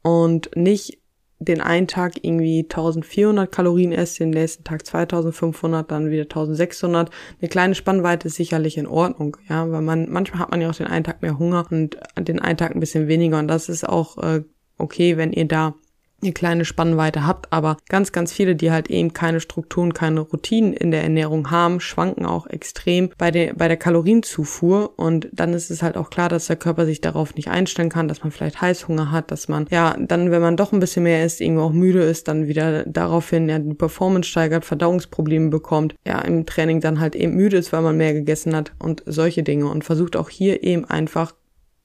und 0.01 0.51
nicht 0.55 0.99
den 1.41 1.61
einen 1.61 1.87
Tag 1.87 2.21
irgendwie 2.21 2.63
1400 2.63 3.49
Kalorien 3.49 3.93
esst, 3.93 4.19
den 4.19 4.31
nächsten 4.31 4.65
Tag 4.65 4.85
2500, 4.85 5.89
dann 5.89 6.11
wieder 6.11 6.23
1600. 6.23 7.09
Eine 7.39 7.49
kleine 7.49 7.75
Spannweite 7.75 8.27
ist 8.27 8.35
sicherlich 8.35 8.77
in 8.77 8.87
Ordnung, 8.87 9.37
ja, 9.47 9.71
weil 9.71 9.81
man, 9.81 10.09
manchmal 10.09 10.39
hat 10.41 10.51
man 10.51 10.59
ja 10.59 10.69
auch 10.69 10.75
den 10.75 10.87
einen 10.87 11.05
Tag 11.05 11.21
mehr 11.21 11.39
Hunger 11.39 11.65
und 11.71 11.97
den 12.17 12.39
einen 12.39 12.57
Tag 12.57 12.75
ein 12.75 12.81
bisschen 12.81 13.07
weniger 13.07 13.39
und 13.39 13.47
das 13.47 13.69
ist 13.69 13.87
auch 13.87 14.17
äh, 14.17 14.43
okay, 14.77 15.15
wenn 15.15 15.31
ihr 15.31 15.47
da 15.47 15.75
eine 16.21 16.33
kleine 16.33 16.65
Spannweite 16.65 17.25
habt, 17.25 17.51
aber 17.51 17.77
ganz, 17.87 18.11
ganz 18.11 18.33
viele, 18.33 18.55
die 18.55 18.71
halt 18.71 18.89
eben 18.89 19.13
keine 19.13 19.39
Strukturen, 19.39 19.93
keine 19.93 20.21
Routinen 20.21 20.73
in 20.73 20.91
der 20.91 21.03
Ernährung 21.03 21.51
haben, 21.51 21.79
schwanken 21.79 22.25
auch 22.25 22.47
extrem 22.47 23.09
bei 23.17 23.31
der, 23.31 23.53
bei 23.53 23.67
der 23.67 23.77
Kalorienzufuhr. 23.77 24.97
Und 24.97 25.29
dann 25.31 25.53
ist 25.53 25.71
es 25.71 25.81
halt 25.81 25.97
auch 25.97 26.09
klar, 26.09 26.29
dass 26.29 26.47
der 26.47 26.55
Körper 26.55 26.85
sich 26.85 27.01
darauf 27.01 27.35
nicht 27.35 27.49
einstellen 27.49 27.89
kann, 27.89 28.07
dass 28.07 28.23
man 28.23 28.31
vielleicht 28.31 28.61
Heißhunger 28.61 29.11
hat, 29.11 29.31
dass 29.31 29.47
man, 29.47 29.67
ja, 29.69 29.95
dann, 29.99 30.31
wenn 30.31 30.41
man 30.41 30.57
doch 30.57 30.71
ein 30.71 30.79
bisschen 30.79 31.03
mehr 31.03 31.25
isst, 31.25 31.41
irgendwo 31.41 31.63
auch 31.63 31.73
müde 31.73 32.03
ist, 32.03 32.27
dann 32.27 32.47
wieder 32.47 32.83
daraufhin 32.85 33.49
ja 33.49 33.59
die 33.59 33.73
Performance 33.73 34.29
steigert, 34.29 34.65
Verdauungsprobleme 34.65 35.49
bekommt, 35.49 35.95
ja, 36.05 36.19
im 36.21 36.45
Training 36.45 36.81
dann 36.81 36.99
halt 36.99 37.15
eben 37.15 37.35
müde 37.35 37.57
ist, 37.57 37.71
weil 37.73 37.81
man 37.81 37.97
mehr 37.97 38.13
gegessen 38.13 38.55
hat 38.55 38.73
und 38.79 39.03
solche 39.05 39.43
Dinge. 39.43 39.67
Und 39.67 39.83
versucht 39.83 40.15
auch 40.15 40.29
hier 40.29 40.63
eben 40.63 40.85
einfach 40.85 41.33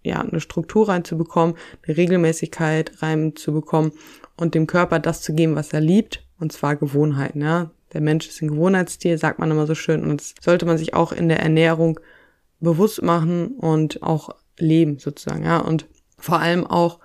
ja, 0.04 0.20
eine 0.20 0.40
Struktur 0.40 0.88
reinzubekommen, 0.88 1.56
eine 1.86 1.96
Regelmäßigkeit 1.96 3.02
reinzubekommen 3.02 3.92
und 4.36 4.54
dem 4.54 4.66
Körper 4.66 4.98
das 4.98 5.22
zu 5.22 5.34
geben, 5.34 5.56
was 5.56 5.72
er 5.72 5.80
liebt, 5.80 6.24
und 6.38 6.52
zwar 6.52 6.76
Gewohnheiten, 6.76 7.40
ja. 7.42 7.70
Der 7.92 8.00
Mensch 8.00 8.28
ist 8.28 8.42
ein 8.42 8.48
Gewohnheitstier, 8.48 9.18
sagt 9.18 9.38
man 9.38 9.50
immer 9.50 9.66
so 9.66 9.74
schön, 9.74 10.04
und 10.04 10.20
das 10.20 10.34
sollte 10.40 10.66
man 10.66 10.78
sich 10.78 10.94
auch 10.94 11.12
in 11.12 11.28
der 11.28 11.40
Ernährung 11.40 12.00
bewusst 12.60 13.02
machen 13.02 13.48
und 13.58 14.02
auch 14.02 14.30
leben 14.58 14.98
sozusagen, 14.98 15.44
ja. 15.44 15.58
Und 15.58 15.86
vor 16.18 16.38
allem 16.38 16.66
auch, 16.66 17.00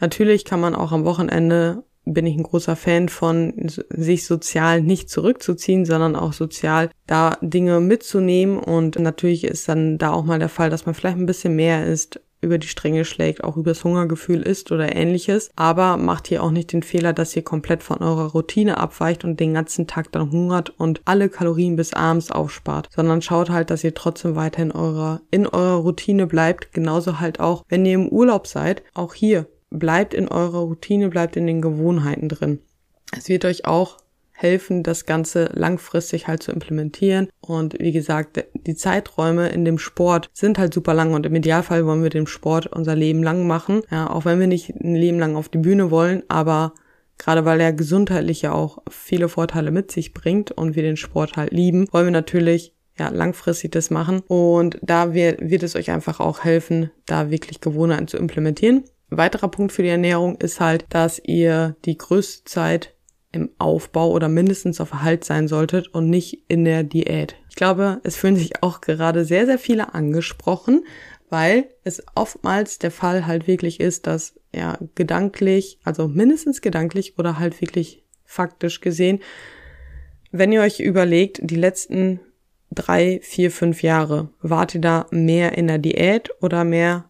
natürlich 0.00 0.44
kann 0.44 0.60
man 0.60 0.74
auch 0.74 0.92
am 0.92 1.04
Wochenende 1.04 1.84
bin 2.04 2.26
ich 2.26 2.36
ein 2.36 2.42
großer 2.42 2.74
Fan 2.76 3.08
von, 3.08 3.54
sich 3.90 4.26
sozial 4.26 4.82
nicht 4.82 5.08
zurückzuziehen, 5.08 5.84
sondern 5.84 6.16
auch 6.16 6.32
sozial 6.32 6.90
da 7.06 7.38
Dinge 7.40 7.80
mitzunehmen. 7.80 8.58
Und 8.58 8.98
natürlich 8.98 9.44
ist 9.44 9.68
dann 9.68 9.98
da 9.98 10.12
auch 10.12 10.24
mal 10.24 10.38
der 10.38 10.48
Fall, 10.48 10.70
dass 10.70 10.86
man 10.86 10.94
vielleicht 10.94 11.18
ein 11.18 11.26
bisschen 11.26 11.54
mehr 11.54 11.86
isst, 11.86 12.20
über 12.42 12.58
die 12.58 12.68
Stränge 12.68 13.04
schlägt, 13.04 13.42
auch 13.42 13.56
übers 13.56 13.84
Hungergefühl 13.84 14.42
ist 14.42 14.70
oder 14.72 14.94
ähnliches. 14.94 15.50
Aber 15.56 15.96
macht 15.96 16.28
hier 16.28 16.42
auch 16.42 16.50
nicht 16.50 16.72
den 16.72 16.82
Fehler, 16.82 17.12
dass 17.12 17.34
ihr 17.34 17.42
komplett 17.42 17.82
von 17.82 17.98
eurer 17.98 18.32
Routine 18.32 18.76
abweicht 18.76 19.24
und 19.24 19.40
den 19.40 19.54
ganzen 19.54 19.86
Tag 19.86 20.12
dann 20.12 20.30
hungert 20.30 20.70
und 20.70 21.00
alle 21.04 21.28
Kalorien 21.28 21.76
bis 21.76 21.94
abends 21.94 22.30
aufspart, 22.30 22.88
sondern 22.94 23.22
schaut 23.22 23.48
halt, 23.48 23.70
dass 23.70 23.84
ihr 23.84 23.94
trotzdem 23.94 24.36
weiter 24.36 24.62
in 24.62 24.72
eurer, 24.72 25.22
in 25.30 25.46
eurer 25.46 25.76
Routine 25.76 26.26
bleibt. 26.26 26.72
Genauso 26.72 27.20
halt 27.20 27.40
auch, 27.40 27.64
wenn 27.68 27.86
ihr 27.86 27.94
im 27.94 28.08
Urlaub 28.08 28.46
seid, 28.46 28.82
auch 28.92 29.14
hier 29.14 29.46
bleibt 29.70 30.12
in 30.12 30.28
eurer 30.28 30.60
Routine, 30.60 31.08
bleibt 31.08 31.36
in 31.36 31.46
den 31.46 31.62
Gewohnheiten 31.62 32.28
drin. 32.28 32.60
Es 33.16 33.28
wird 33.28 33.44
euch 33.44 33.64
auch 33.66 33.98
helfen, 34.42 34.82
das 34.82 35.06
Ganze 35.06 35.50
langfristig 35.54 36.26
halt 36.26 36.42
zu 36.42 36.52
implementieren. 36.52 37.28
Und 37.40 37.78
wie 37.78 37.92
gesagt, 37.92 38.44
die 38.54 38.74
Zeiträume 38.74 39.48
in 39.48 39.64
dem 39.64 39.78
Sport 39.78 40.28
sind 40.32 40.58
halt 40.58 40.74
super 40.74 40.94
lang 40.94 41.14
und 41.14 41.26
im 41.26 41.34
Idealfall 41.34 41.86
wollen 41.86 42.02
wir 42.02 42.10
den 42.10 42.26
Sport 42.26 42.66
unser 42.66 42.94
Leben 42.94 43.22
lang 43.22 43.46
machen. 43.46 43.82
Ja, 43.90 44.10
auch 44.10 44.24
wenn 44.24 44.40
wir 44.40 44.46
nicht 44.46 44.70
ein 44.70 44.94
Leben 44.94 45.18
lang 45.18 45.36
auf 45.36 45.48
die 45.48 45.58
Bühne 45.58 45.90
wollen, 45.90 46.22
aber 46.28 46.74
gerade 47.18 47.44
weil 47.44 47.60
er 47.60 47.72
gesundheitlich 47.72 48.42
ja 48.42 48.52
auch 48.52 48.78
viele 48.90 49.28
Vorteile 49.28 49.70
mit 49.70 49.92
sich 49.92 50.12
bringt 50.12 50.50
und 50.50 50.74
wir 50.74 50.82
den 50.82 50.96
Sport 50.96 51.36
halt 51.36 51.52
lieben, 51.52 51.86
wollen 51.92 52.06
wir 52.06 52.12
natürlich 52.12 52.74
ja, 52.98 53.08
langfristig 53.08 53.72
das 53.72 53.90
machen. 53.90 54.20
Und 54.26 54.78
da 54.82 55.14
wird, 55.14 55.40
wird 55.40 55.62
es 55.62 55.76
euch 55.76 55.90
einfach 55.90 56.20
auch 56.20 56.44
helfen, 56.44 56.90
da 57.06 57.30
wirklich 57.30 57.60
Gewohnheiten 57.60 58.08
zu 58.08 58.16
implementieren. 58.16 58.84
Weiterer 59.08 59.48
Punkt 59.48 59.72
für 59.72 59.82
die 59.82 59.90
Ernährung 59.90 60.36
ist 60.36 60.60
halt, 60.60 60.86
dass 60.88 61.20
ihr 61.22 61.76
die 61.84 61.98
größte 61.98 62.44
Zeit 62.44 62.91
im 63.32 63.50
Aufbau 63.58 64.10
oder 64.10 64.28
mindestens 64.28 64.80
auf 64.80 64.92
Erhalt 64.92 65.24
sein 65.24 65.48
solltet 65.48 65.88
und 65.88 66.08
nicht 66.08 66.44
in 66.48 66.64
der 66.64 66.84
Diät. 66.84 67.36
Ich 67.48 67.56
glaube, 67.56 68.00
es 68.04 68.16
fühlen 68.16 68.36
sich 68.36 68.62
auch 68.62 68.80
gerade 68.80 69.24
sehr, 69.24 69.46
sehr 69.46 69.58
viele 69.58 69.94
angesprochen, 69.94 70.84
weil 71.30 71.70
es 71.82 72.02
oftmals 72.14 72.78
der 72.78 72.90
Fall 72.90 73.26
halt 73.26 73.46
wirklich 73.46 73.80
ist, 73.80 74.06
dass 74.06 74.38
ja 74.54 74.78
gedanklich, 74.94 75.78
also 75.82 76.06
mindestens 76.08 76.60
gedanklich 76.60 77.18
oder 77.18 77.38
halt 77.38 77.60
wirklich 77.60 78.04
faktisch 78.24 78.80
gesehen, 78.80 79.20
wenn 80.30 80.52
ihr 80.52 80.62
euch 80.62 80.80
überlegt, 80.80 81.40
die 81.42 81.56
letzten 81.56 82.20
drei, 82.70 83.20
vier, 83.22 83.50
fünf 83.50 83.82
Jahre, 83.82 84.30
wart 84.40 84.74
ihr 84.74 84.80
da 84.80 85.06
mehr 85.10 85.56
in 85.56 85.68
der 85.68 85.78
Diät 85.78 86.30
oder 86.40 86.64
mehr, 86.64 87.04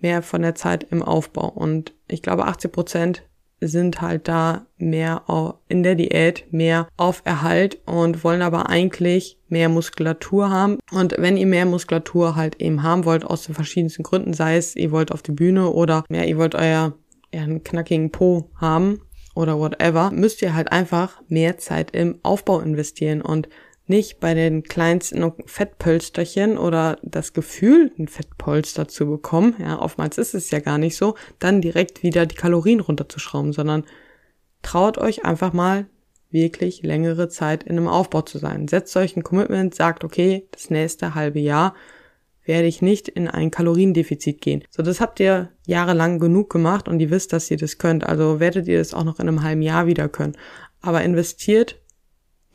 mehr 0.00 0.22
von 0.22 0.42
der 0.42 0.54
Zeit 0.54 0.84
im 0.90 1.02
Aufbau? 1.02 1.48
Und 1.48 1.92
ich 2.08 2.22
glaube, 2.22 2.46
80 2.46 2.72
Prozent 2.72 3.22
sind 3.60 4.00
halt 4.00 4.28
da 4.28 4.66
mehr 4.76 5.22
in 5.68 5.82
der 5.82 5.94
Diät 5.94 6.52
mehr 6.52 6.88
auf 6.96 7.22
Erhalt 7.24 7.78
und 7.86 8.22
wollen 8.22 8.42
aber 8.42 8.68
eigentlich 8.68 9.38
mehr 9.48 9.68
Muskulatur 9.68 10.50
haben. 10.50 10.78
Und 10.92 11.14
wenn 11.18 11.36
ihr 11.36 11.46
mehr 11.46 11.66
Muskulatur 11.66 12.36
halt 12.36 12.60
eben 12.60 12.82
haben 12.82 13.04
wollt, 13.04 13.24
aus 13.24 13.44
den 13.44 13.54
verschiedensten 13.54 14.02
Gründen, 14.02 14.34
sei 14.34 14.56
es, 14.56 14.76
ihr 14.76 14.90
wollt 14.90 15.12
auf 15.12 15.22
die 15.22 15.32
Bühne 15.32 15.70
oder 15.70 16.04
ja, 16.10 16.22
ihr 16.24 16.36
wollt 16.36 16.54
euer 16.54 16.94
ja, 17.32 17.42
einen 17.42 17.64
knackigen 17.64 18.10
Po 18.10 18.50
haben 18.60 19.00
oder 19.34 19.58
whatever, 19.58 20.10
müsst 20.10 20.42
ihr 20.42 20.54
halt 20.54 20.72
einfach 20.72 21.20
mehr 21.28 21.58
Zeit 21.58 21.90
im 21.92 22.18
Aufbau 22.22 22.60
investieren 22.60 23.20
und 23.22 23.48
nicht 23.86 24.18
bei 24.18 24.34
den 24.34 24.64
kleinsten 24.64 25.32
Fettpölsterchen 25.46 26.58
oder 26.58 26.98
das 27.02 27.32
Gefühl, 27.32 27.92
ein 27.98 28.08
Fettpolster 28.08 28.88
zu 28.88 29.06
bekommen, 29.06 29.54
ja, 29.58 29.80
oftmals 29.80 30.18
ist 30.18 30.34
es 30.34 30.50
ja 30.50 30.58
gar 30.58 30.78
nicht 30.78 30.96
so, 30.96 31.14
dann 31.38 31.60
direkt 31.60 32.02
wieder 32.02 32.26
die 32.26 32.34
Kalorien 32.34 32.80
runterzuschrauben, 32.80 33.52
sondern 33.52 33.84
traut 34.62 34.98
euch 34.98 35.24
einfach 35.24 35.52
mal 35.52 35.86
wirklich 36.30 36.82
längere 36.82 37.28
Zeit 37.28 37.62
in 37.62 37.76
einem 37.76 37.88
Aufbau 37.88 38.22
zu 38.22 38.38
sein. 38.38 38.66
Setzt 38.66 38.96
euch 38.96 39.16
ein 39.16 39.22
Commitment, 39.22 39.74
sagt, 39.74 40.02
okay, 40.02 40.48
das 40.50 40.70
nächste 40.70 41.14
halbe 41.14 41.38
Jahr 41.38 41.74
werde 42.44 42.66
ich 42.66 42.82
nicht 42.82 43.08
in 43.08 43.28
ein 43.28 43.50
Kaloriendefizit 43.50 44.40
gehen. 44.40 44.62
So, 44.70 44.82
das 44.82 45.00
habt 45.00 45.20
ihr 45.20 45.50
jahrelang 45.66 46.18
genug 46.18 46.50
gemacht 46.50 46.88
und 46.88 47.00
ihr 47.00 47.10
wisst, 47.10 47.32
dass 47.32 47.50
ihr 47.50 47.56
das 47.56 47.78
könnt. 47.78 48.04
Also 48.04 48.40
werdet 48.40 48.68
ihr 48.68 48.78
das 48.78 48.94
auch 48.94 49.04
noch 49.04 49.18
in 49.18 49.28
einem 49.28 49.42
halben 49.42 49.62
Jahr 49.62 49.86
wieder 49.86 50.08
können. 50.08 50.36
Aber 50.80 51.02
investiert 51.02 51.80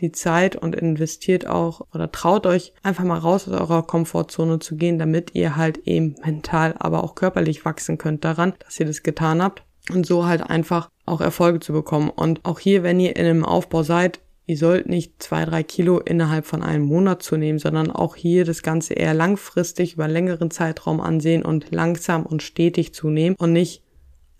die 0.02 0.12
Zeit 0.12 0.56
und 0.56 0.76
investiert 0.76 1.48
auch 1.48 1.82
oder 1.94 2.12
traut 2.12 2.46
euch 2.46 2.74
einfach 2.84 3.04
mal 3.04 3.20
raus 3.20 3.48
aus 3.48 3.54
eurer 3.54 3.84
Komfortzone 3.84 4.60
zu 4.60 4.76
gehen, 4.76 5.00
damit 5.00 5.36
ihr 5.36 5.56
halt 5.56 5.88
eben 5.88 6.16
mental, 6.24 6.76
aber 6.80 7.04
auch 7.04 7.16
körperlich 7.16 7.64
wachsen 7.64 7.98
könnt 7.98 8.26
daran, 8.26 8.54
dass 8.60 8.80
ihr 8.80 8.86
das 8.86 9.04
getan 9.04 9.42
habt 9.42 9.64
und 9.92 10.06
so 10.06 10.26
halt 10.26 10.42
einfach 10.42 10.90
auch 11.06 11.22
Erfolge 11.22 11.60
zu 11.60 11.74
bekommen. 11.74 12.10
Und 12.10 12.44
auch 12.44 12.60
hier, 12.60 12.84
wenn 12.84 13.00
ihr 13.00 13.16
in 13.16 13.26
einem 13.26 13.46
Aufbau 13.46 13.84
seid, 13.84 14.20
ihr 14.46 14.58
sollt 14.58 14.88
nicht 14.88 15.22
zwei, 15.22 15.46
drei 15.46 15.64
Kilo 15.64 16.00
innerhalb 16.00 16.46
von 16.46 16.64
einem 16.64 16.86
Monat 16.86 17.24
zunehmen, 17.24 17.60
sondern 17.60 17.92
auch 17.92 18.16
hier 18.16 18.46
das 18.46 18.64
Ganze 18.64 18.94
eher 18.94 19.14
langfristig 19.14 19.94
über 19.94 20.06
einen 20.06 20.14
längeren 20.14 20.52
Zeitraum 20.52 21.00
ansehen 21.00 21.44
und 21.44 21.72
langsam 21.72 22.26
und 22.26 22.44
stetig 22.44 22.94
zunehmen 22.94 23.36
und 23.40 23.54
nicht 23.54 23.82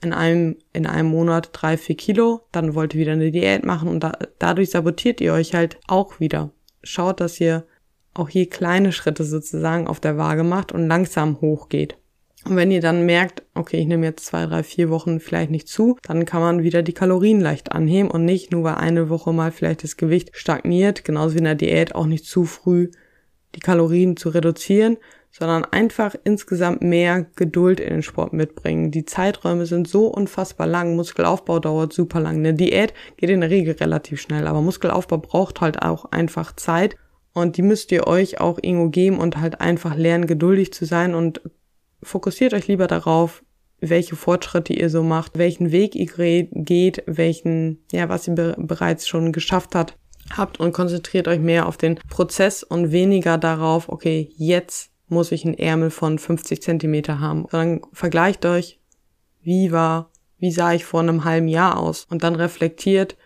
in 0.04 0.14
einem, 0.14 0.58
in 0.74 0.86
einem 0.86 1.10
Monat 1.10 1.50
drei, 1.54 1.78
vier 1.78 1.96
Kilo, 1.96 2.42
dann 2.52 2.76
wollt 2.76 2.94
ihr 2.94 3.02
wieder 3.02 3.12
eine 3.14 3.32
Diät 3.32 3.66
machen 3.66 3.88
und 3.88 4.02
da, 4.02 4.14
dadurch 4.40 4.72
sabotiert 4.72 5.22
ihr 5.22 5.34
euch 5.34 5.54
halt 5.54 5.78
auch 5.88 6.20
wieder. 6.20 6.52
Schaut, 6.84 7.20
dass 7.20 7.40
ihr 7.40 7.66
auch 8.14 8.30
hier 8.30 8.50
kleine 8.50 8.92
Schritte 8.92 9.24
sozusagen 9.24 9.88
auf 9.88 10.00
der 10.00 10.18
Waage 10.18 10.44
macht 10.44 10.72
und 10.72 10.88
langsam 10.88 11.40
hochgeht. 11.40 11.98
Und 12.44 12.56
wenn 12.56 12.72
ihr 12.72 12.82
dann 12.82 13.06
merkt, 13.06 13.44
okay, 13.54 13.78
ich 13.78 13.86
nehme 13.86 14.08
jetzt 14.08 14.26
zwei, 14.26 14.48
drei, 14.48 14.64
vier 14.64 14.90
Wochen 14.90 15.20
vielleicht 15.20 15.52
nicht 15.52 15.68
zu, 15.68 15.98
dann 16.02 16.26
kann 16.26 16.42
man 16.42 16.64
wieder 16.64 16.82
die 16.82 16.94
Kalorien 16.94 17.40
leicht 17.40 17.72
anheben 17.72 18.10
und 18.10 18.26
nicht 18.26 18.52
nur 18.52 18.64
weil 18.64 18.76
eine 18.76 19.10
Woche 19.10 19.32
mal 19.32 19.52
vielleicht 19.52 19.84
das 19.84 19.96
Gewicht 19.96 20.32
stagniert, 20.34 21.06
genauso 21.06 21.36
wie 21.36 21.40
in 21.40 21.44
der 21.44 21.56
Diät 21.56 21.94
auch 21.94 22.08
nicht 22.08 22.26
zu 22.26 22.46
früh 22.46 22.90
die 23.54 23.60
Kalorien 23.60 24.18
zu 24.18 24.30
reduzieren, 24.30 24.98
sondern 25.32 25.64
einfach 25.66 26.16
insgesamt 26.24 26.82
mehr 26.82 27.26
Geduld 27.36 27.80
in 27.80 27.90
den 27.90 28.04
Sport 28.04 28.34
mitbringen. 28.34 28.92
Die 28.92 29.06
Zeiträume 29.06 29.66
sind 29.66 29.88
so 29.88 30.08
unfassbar 30.08 30.68
lang, 30.68 30.96
Muskelaufbau 30.96 31.60
dauert 31.60 31.94
super 31.94 32.20
lang. 32.20 32.38
Eine 32.38 32.54
Diät 32.54 32.94
geht 33.18 33.30
in 33.30 33.42
der 33.42 33.50
Regel 33.50 33.76
relativ 33.76 34.22
schnell, 34.22 34.48
aber 34.48 34.62
Muskelaufbau 34.62 35.18
braucht 35.18 35.62
halt 35.62 35.82
auch 35.82 36.06
einfach 36.12 36.56
Zeit 36.56 36.98
und 37.34 37.58
die 37.58 37.62
müsst 37.62 37.92
ihr 37.92 38.08
euch 38.08 38.42
auch 38.42 38.60
irgendwo 38.62 38.90
geben 38.90 39.20
und 39.20 39.38
halt 39.38 39.62
einfach 39.62 39.96
lernen, 39.96 40.28
geduldig 40.28 40.74
zu 40.74 40.86
sein 40.86 41.16
und 41.16 41.42
fokussiert 42.04 42.54
euch 42.54 42.68
lieber 42.68 42.88
darauf, 42.88 43.44
welche 43.80 44.16
Fortschritte 44.16 44.74
ihr 44.74 44.90
so 44.90 45.02
macht, 45.02 45.38
welchen 45.38 45.72
Weg 45.72 45.96
ihr 45.96 46.48
geht, 46.52 47.04
welchen, 47.08 47.84
ja, 47.92 48.10
was 48.10 48.28
ihr 48.28 48.36
be 48.36 48.56
bereits 48.58 49.08
schon 49.08 49.32
geschafft 49.32 49.76
habt, 49.76 49.96
habt 50.36 50.60
und 50.60 50.72
konzentriert 50.72 51.28
euch 51.28 51.40
mehr 51.40 51.66
auf 51.68 51.78
den 51.78 51.96
Prozess 52.10 52.64
und 52.64 52.92
weniger 52.92 53.38
darauf, 53.38 53.90
okay, 53.90 54.30
jetzt 54.36 54.91
muss 55.12 55.32
ich 55.32 55.46
einen 55.46 55.58
Ärmel 55.58 55.92
von 55.92 56.18
50 56.18 56.62
Zentimeter 56.62 57.20
haben. 57.20 57.46
Dann 57.52 57.82
vergleicht 57.94 58.46
euch, 58.46 58.80
wie 59.42 59.72
war, 59.72 60.12
wie 60.38 60.52
sah 60.52 60.74
ich 60.74 60.86
vor 60.86 61.02
einem 61.02 61.24
halben 61.24 61.48
Jahr 61.48 61.78
aus 61.78 62.06
und 62.10 62.24
dann 62.24 62.36
reflektiert 62.36 63.18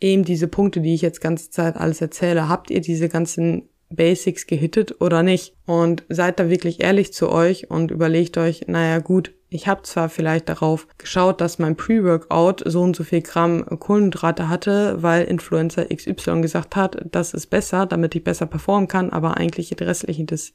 eben 0.00 0.24
diese 0.24 0.48
Punkte, 0.48 0.80
die 0.80 0.94
ich 0.94 1.02
jetzt 1.02 1.20
ganze 1.20 1.50
Zeit 1.50 1.76
alles 1.76 2.00
erzähle. 2.00 2.48
Habt 2.48 2.70
ihr 2.70 2.80
diese 2.80 3.08
ganzen 3.08 3.68
Basics 3.90 4.46
gehittet 4.46 5.00
oder 5.00 5.22
nicht? 5.22 5.54
Und 5.66 6.04
seid 6.08 6.38
da 6.38 6.50
wirklich 6.50 6.80
ehrlich 6.80 7.12
zu 7.12 7.30
euch 7.30 7.70
und 7.70 7.90
überlegt 7.90 8.36
euch, 8.38 8.66
naja 8.68 8.98
gut, 8.98 9.34
ich 9.50 9.66
habe 9.66 9.82
zwar 9.82 10.08
vielleicht 10.10 10.48
darauf 10.48 10.86
geschaut, 10.98 11.40
dass 11.40 11.58
mein 11.58 11.76
Pre-Workout 11.76 12.62
so 12.66 12.82
und 12.82 12.94
so 12.94 13.02
viel 13.02 13.22
Gramm 13.22 13.64
Kohlenhydrate 13.64 14.48
hatte, 14.48 15.02
weil 15.02 15.24
Influencer 15.24 15.86
XY 15.86 16.42
gesagt 16.42 16.76
hat, 16.76 16.98
das 17.10 17.32
ist 17.32 17.46
besser, 17.46 17.86
damit 17.86 18.14
ich 18.14 18.24
besser 18.24 18.46
performen 18.46 18.88
kann, 18.88 19.10
aber 19.10 19.38
eigentlich 19.38 19.70
den 19.70 19.86
restlichen, 19.86 20.26
des, 20.26 20.52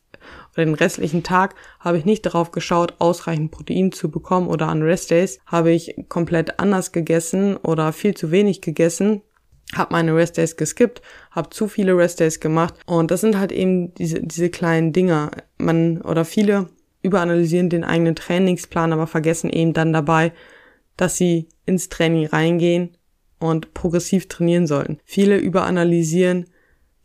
oder 0.53 0.65
den 0.65 0.75
restlichen 0.75 1.23
Tag 1.23 1.55
habe 1.79 1.97
ich 1.97 2.05
nicht 2.05 2.25
darauf 2.25 2.51
geschaut, 2.51 2.95
ausreichend 2.99 3.51
Protein 3.51 3.91
zu 3.91 4.11
bekommen 4.11 4.47
oder 4.47 4.67
an 4.67 4.83
Restdays 4.83 5.39
habe 5.47 5.71
ich 5.71 5.95
komplett 6.07 6.59
anders 6.59 6.91
gegessen 6.91 7.57
oder 7.57 7.93
viel 7.93 8.13
zu 8.13 8.29
wenig 8.29 8.61
gegessen, 8.61 9.23
habe 9.73 9.93
meine 9.93 10.15
Restdays 10.15 10.55
geskippt, 10.55 11.01
habe 11.31 11.49
zu 11.49 11.67
viele 11.67 11.97
Restdays 11.97 12.39
gemacht 12.39 12.75
und 12.85 13.09
das 13.09 13.21
sind 13.21 13.39
halt 13.39 13.51
eben 13.51 13.95
diese 13.95 14.21
diese 14.21 14.51
kleinen 14.51 14.93
Dinger. 14.93 15.31
Man 15.57 16.01
oder 16.01 16.25
viele 16.25 16.69
überanalysieren 17.03 17.69
den 17.69 17.83
eigenen 17.83 18.15
Trainingsplan, 18.15 18.93
aber 18.93 19.05
vergessen 19.05 19.49
eben 19.49 19.73
dann 19.73 19.93
dabei, 19.93 20.31
dass 20.97 21.17
sie 21.17 21.47
ins 21.65 21.89
Training 21.89 22.27
reingehen 22.27 22.97
und 23.39 23.73
progressiv 23.73 24.27
trainieren 24.27 24.65
sollten. 24.65 24.97
Viele 25.05 25.37
überanalysieren 25.37 26.45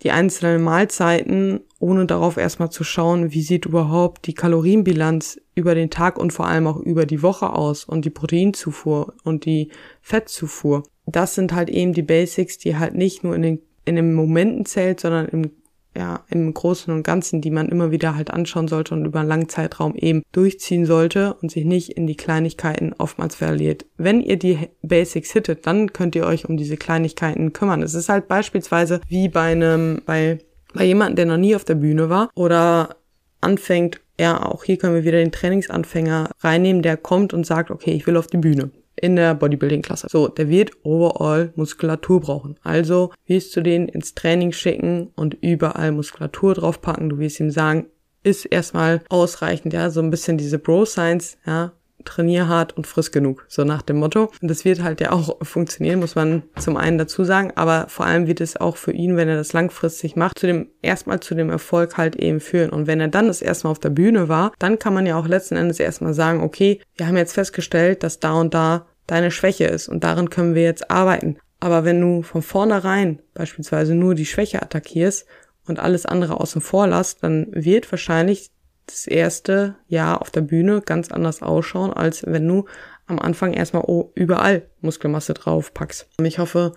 die 0.03 0.13
einzelnen 0.13 0.63
Mahlzeiten, 0.63 1.61
ohne 1.81 2.07
darauf 2.07 2.37
erstmal 2.37 2.71
zu 2.71 2.85
schauen, 2.85 3.33
wie 3.33 3.43
sieht 3.43 3.67
überhaupt 3.67 4.27
die 4.27 4.35
Kalorienbilanz 4.35 5.41
über 5.57 5.75
den 5.75 5.91
Tag 5.91 6.19
und 6.19 6.33
vor 6.33 6.47
allem 6.47 6.69
auch 6.69 6.77
über 6.77 7.05
die 7.05 7.23
Woche 7.23 7.53
aus 7.53 7.85
und 7.85 8.05
die 8.05 8.11
Proteinzufuhr 8.11 9.15
und 9.25 9.45
die 9.45 9.71
Fettzufuhr. 10.01 10.85
Das 11.07 11.35
sind 11.35 11.53
halt 11.53 11.69
eben 11.69 11.95
die 11.95 12.03
Basics, 12.03 12.59
die 12.59 12.77
halt 12.77 12.95
nicht 12.95 13.25
nur 13.25 13.35
in 13.35 13.43
den, 13.43 13.63
in 13.85 13.97
den 13.97 14.15
Momenten 14.15 14.67
zählt, 14.67 15.01
sondern 15.01 15.27
im 15.27 15.51
ja, 15.99 16.25
im 16.29 16.55
Großen 16.55 16.95
und 16.95 17.03
Ganzen, 17.03 17.41
die 17.41 17.51
man 17.51 17.69
immer 17.69 17.91
wieder 17.91 18.15
halt 18.15 18.31
anschauen 18.31 18.69
sollte 18.69 18.95
und 18.95 19.05
über 19.05 19.19
einen 19.19 19.29
langen 19.29 19.49
Zeitraum 19.49 19.97
eben 19.97 20.23
durchziehen 20.31 20.87
sollte 20.87 21.35
und 21.43 21.51
sich 21.51 21.65
nicht 21.65 21.91
in 21.91 22.07
die 22.07 22.17
Kleinigkeiten 22.17 22.95
oftmals 22.97 23.35
verliert. 23.35 23.85
Wenn 23.97 24.21
ihr 24.21 24.39
die 24.39 24.69
Basics 24.83 25.33
hittet, 25.33 25.67
dann 25.67 25.93
könnt 25.93 26.15
ihr 26.15 26.25
euch 26.25 26.49
um 26.49 26.57
diese 26.57 26.77
Kleinigkeiten 26.77 27.53
kümmern. 27.53 27.83
Es 27.83 27.95
ist 27.95 28.09
halt 28.09 28.29
beispielsweise 28.29 29.01
wie 29.09 29.29
bei 29.29 29.51
einem, 29.51 30.01
bei, 30.07 30.39
bei 30.73 30.85
jemandem, 30.85 31.17
der 31.17 31.27
noch 31.27 31.37
nie 31.37 31.57
auf 31.57 31.65
der 31.65 31.75
Bühne 31.75 32.09
war 32.09 32.31
oder 32.37 32.97
anfängt, 33.41 34.01
ja, 34.21 34.41
auch 34.47 34.63
hier 34.63 34.79
können 34.79 34.95
wir 34.95 35.05
wieder 35.05 35.19
den 35.19 35.33
Trainingsanfänger 35.33 36.31
reinnehmen, 36.41 36.83
der 36.83 36.97
kommt 36.97 37.35
und 37.35 37.45
sagt, 37.45 37.73
okay, 37.73 37.91
ich 37.91 38.07
will 38.07 38.17
auf 38.17 38.29
die 38.29 38.39
Bühne 38.39 38.71
in 38.99 39.17
der 39.17 39.35
Bodybuilding-Klasse. 39.35 40.09
So, 40.11 40.29
der 40.29 40.49
wird 40.49 40.73
overall 40.83 41.53
Muskulatur 41.57 42.21
brauchen. 42.21 42.57
Also 42.63 43.13
wirst 43.27 43.57
du 43.57 43.63
den 43.63 43.89
ins 43.89 44.15
Training 44.15 44.53
schicken 44.53 45.11
und 45.17 45.35
überall 45.41 45.93
Muskulatur 45.93 46.55
draufpacken. 46.55 47.09
Du 47.09 47.19
wirst 47.19 47.41
ihm 47.41 47.51
sagen, 47.51 47.87
ist 48.23 48.45
erstmal 48.45 49.03
ausreichend, 49.09 49.73
ja, 49.73 49.91
so 49.91 50.01
ein 50.01 50.11
bisschen 50.11 50.39
diese 50.39 50.59
Bro-Science, 50.59 51.39
ja, 51.47 51.73
trainier 52.09 52.49
hart 52.49 52.77
und 52.77 52.87
friss 52.87 53.13
genug, 53.13 53.45
so 53.49 53.65
nach 53.65 53.83
dem 53.83 53.99
Motto. 53.99 54.31
Und 54.41 54.49
das 54.49 54.65
wird 54.65 54.83
halt 54.83 55.01
ja 55.01 55.13
auch 55.13 55.37
funktionieren, 55.43 56.01
muss 56.01 56.15
man 56.15 56.43
zum 56.59 56.77
einen 56.77 56.99
dazu 56.99 57.25
sagen, 57.25 57.53
aber 57.55 57.87
vor 57.89 58.07
allem 58.07 58.27
wird 58.27 58.41
es 58.41 58.57
auch 58.57 58.77
für 58.77 58.93
ihn, 58.93 59.17
wenn 59.17 59.29
er 59.29 59.37
das 59.37 59.53
langfristig 59.53 60.17
macht, 60.17 60.39
zu 60.39 60.47
dem, 60.47 60.71
erstmal 60.83 61.21
zu 61.21 61.35
dem 61.35 61.51
Erfolg 61.51 61.97
halt 61.97 62.17
eben 62.17 62.41
führen. 62.41 62.71
Und 62.71 62.87
wenn 62.87 63.01
er 63.01 63.09
dann 63.09 63.29
das 63.29 63.43
erstmal 63.43 63.71
auf 63.71 63.79
der 63.79 63.91
Bühne 63.91 64.29
war, 64.29 64.53
dann 64.59 64.79
kann 64.79 64.95
man 64.95 65.07
ja 65.07 65.19
auch 65.19 65.29
letzten 65.29 65.57
Endes 65.57 65.79
erstmal 65.81 66.15
sagen, 66.15 66.43
okay, 66.43 66.81
wir 66.97 67.07
haben 67.07 67.17
jetzt 67.17 67.35
festgestellt, 67.35 68.03
dass 68.03 68.21
da 68.21 68.33
und 68.33 68.55
da 68.55 68.87
deine 69.07 69.31
Schwäche 69.31 69.65
ist 69.65 69.89
und 69.89 70.05
darin 70.05 70.31
können 70.31 70.55
wir 70.55 70.63
jetzt 70.63 70.91
arbeiten. 70.91 71.39
Aber 71.61 71.85
wenn 71.85 72.01
du 72.01 72.23
von 72.23 72.43
vornherein 72.43 73.21
beispielsweise 73.35 73.95
nur 73.95 74.15
die 74.15 74.27
Schwäche 74.27 74.63
attackierst 74.63 75.27
und 75.67 75.81
alles 75.81 76.07
andere 76.07 76.41
außen 76.41 76.61
vor 76.61 76.87
lässt, 76.87 77.23
dann 77.23 77.49
wird 77.51 77.91
wahrscheinlich 77.91 78.51
das 78.89 79.07
erste 79.07 79.77
Jahr 79.87 80.21
auf 80.21 80.31
der 80.31 80.41
Bühne 80.41 80.81
ganz 80.81 81.11
anders 81.11 81.43
ausschauen, 81.43 81.93
als 81.93 82.25
wenn 82.27 82.47
du 82.47 82.65
am 83.07 83.19
Anfang 83.19 83.53
erstmal 83.53 83.85
überall 84.15 84.63
Muskelmasse 84.81 85.35
draufpackst. 85.35 86.09
Ich 86.23 86.39
hoffe, 86.39 86.73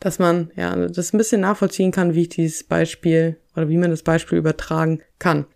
dass 0.00 0.18
man 0.18 0.50
ja 0.56 0.88
das 0.88 1.12
ein 1.12 1.18
bisschen 1.18 1.40
nachvollziehen 1.40 1.92
kann, 1.92 2.14
wie 2.14 2.22
ich 2.22 2.28
dieses 2.30 2.64
Beispiel 2.64 3.38
oder 3.54 3.68
wie 3.68 3.78
man 3.78 3.90
das 3.90 4.02
Beispiel 4.02 4.38
übertragen 4.38 5.00
kann. 5.18 5.46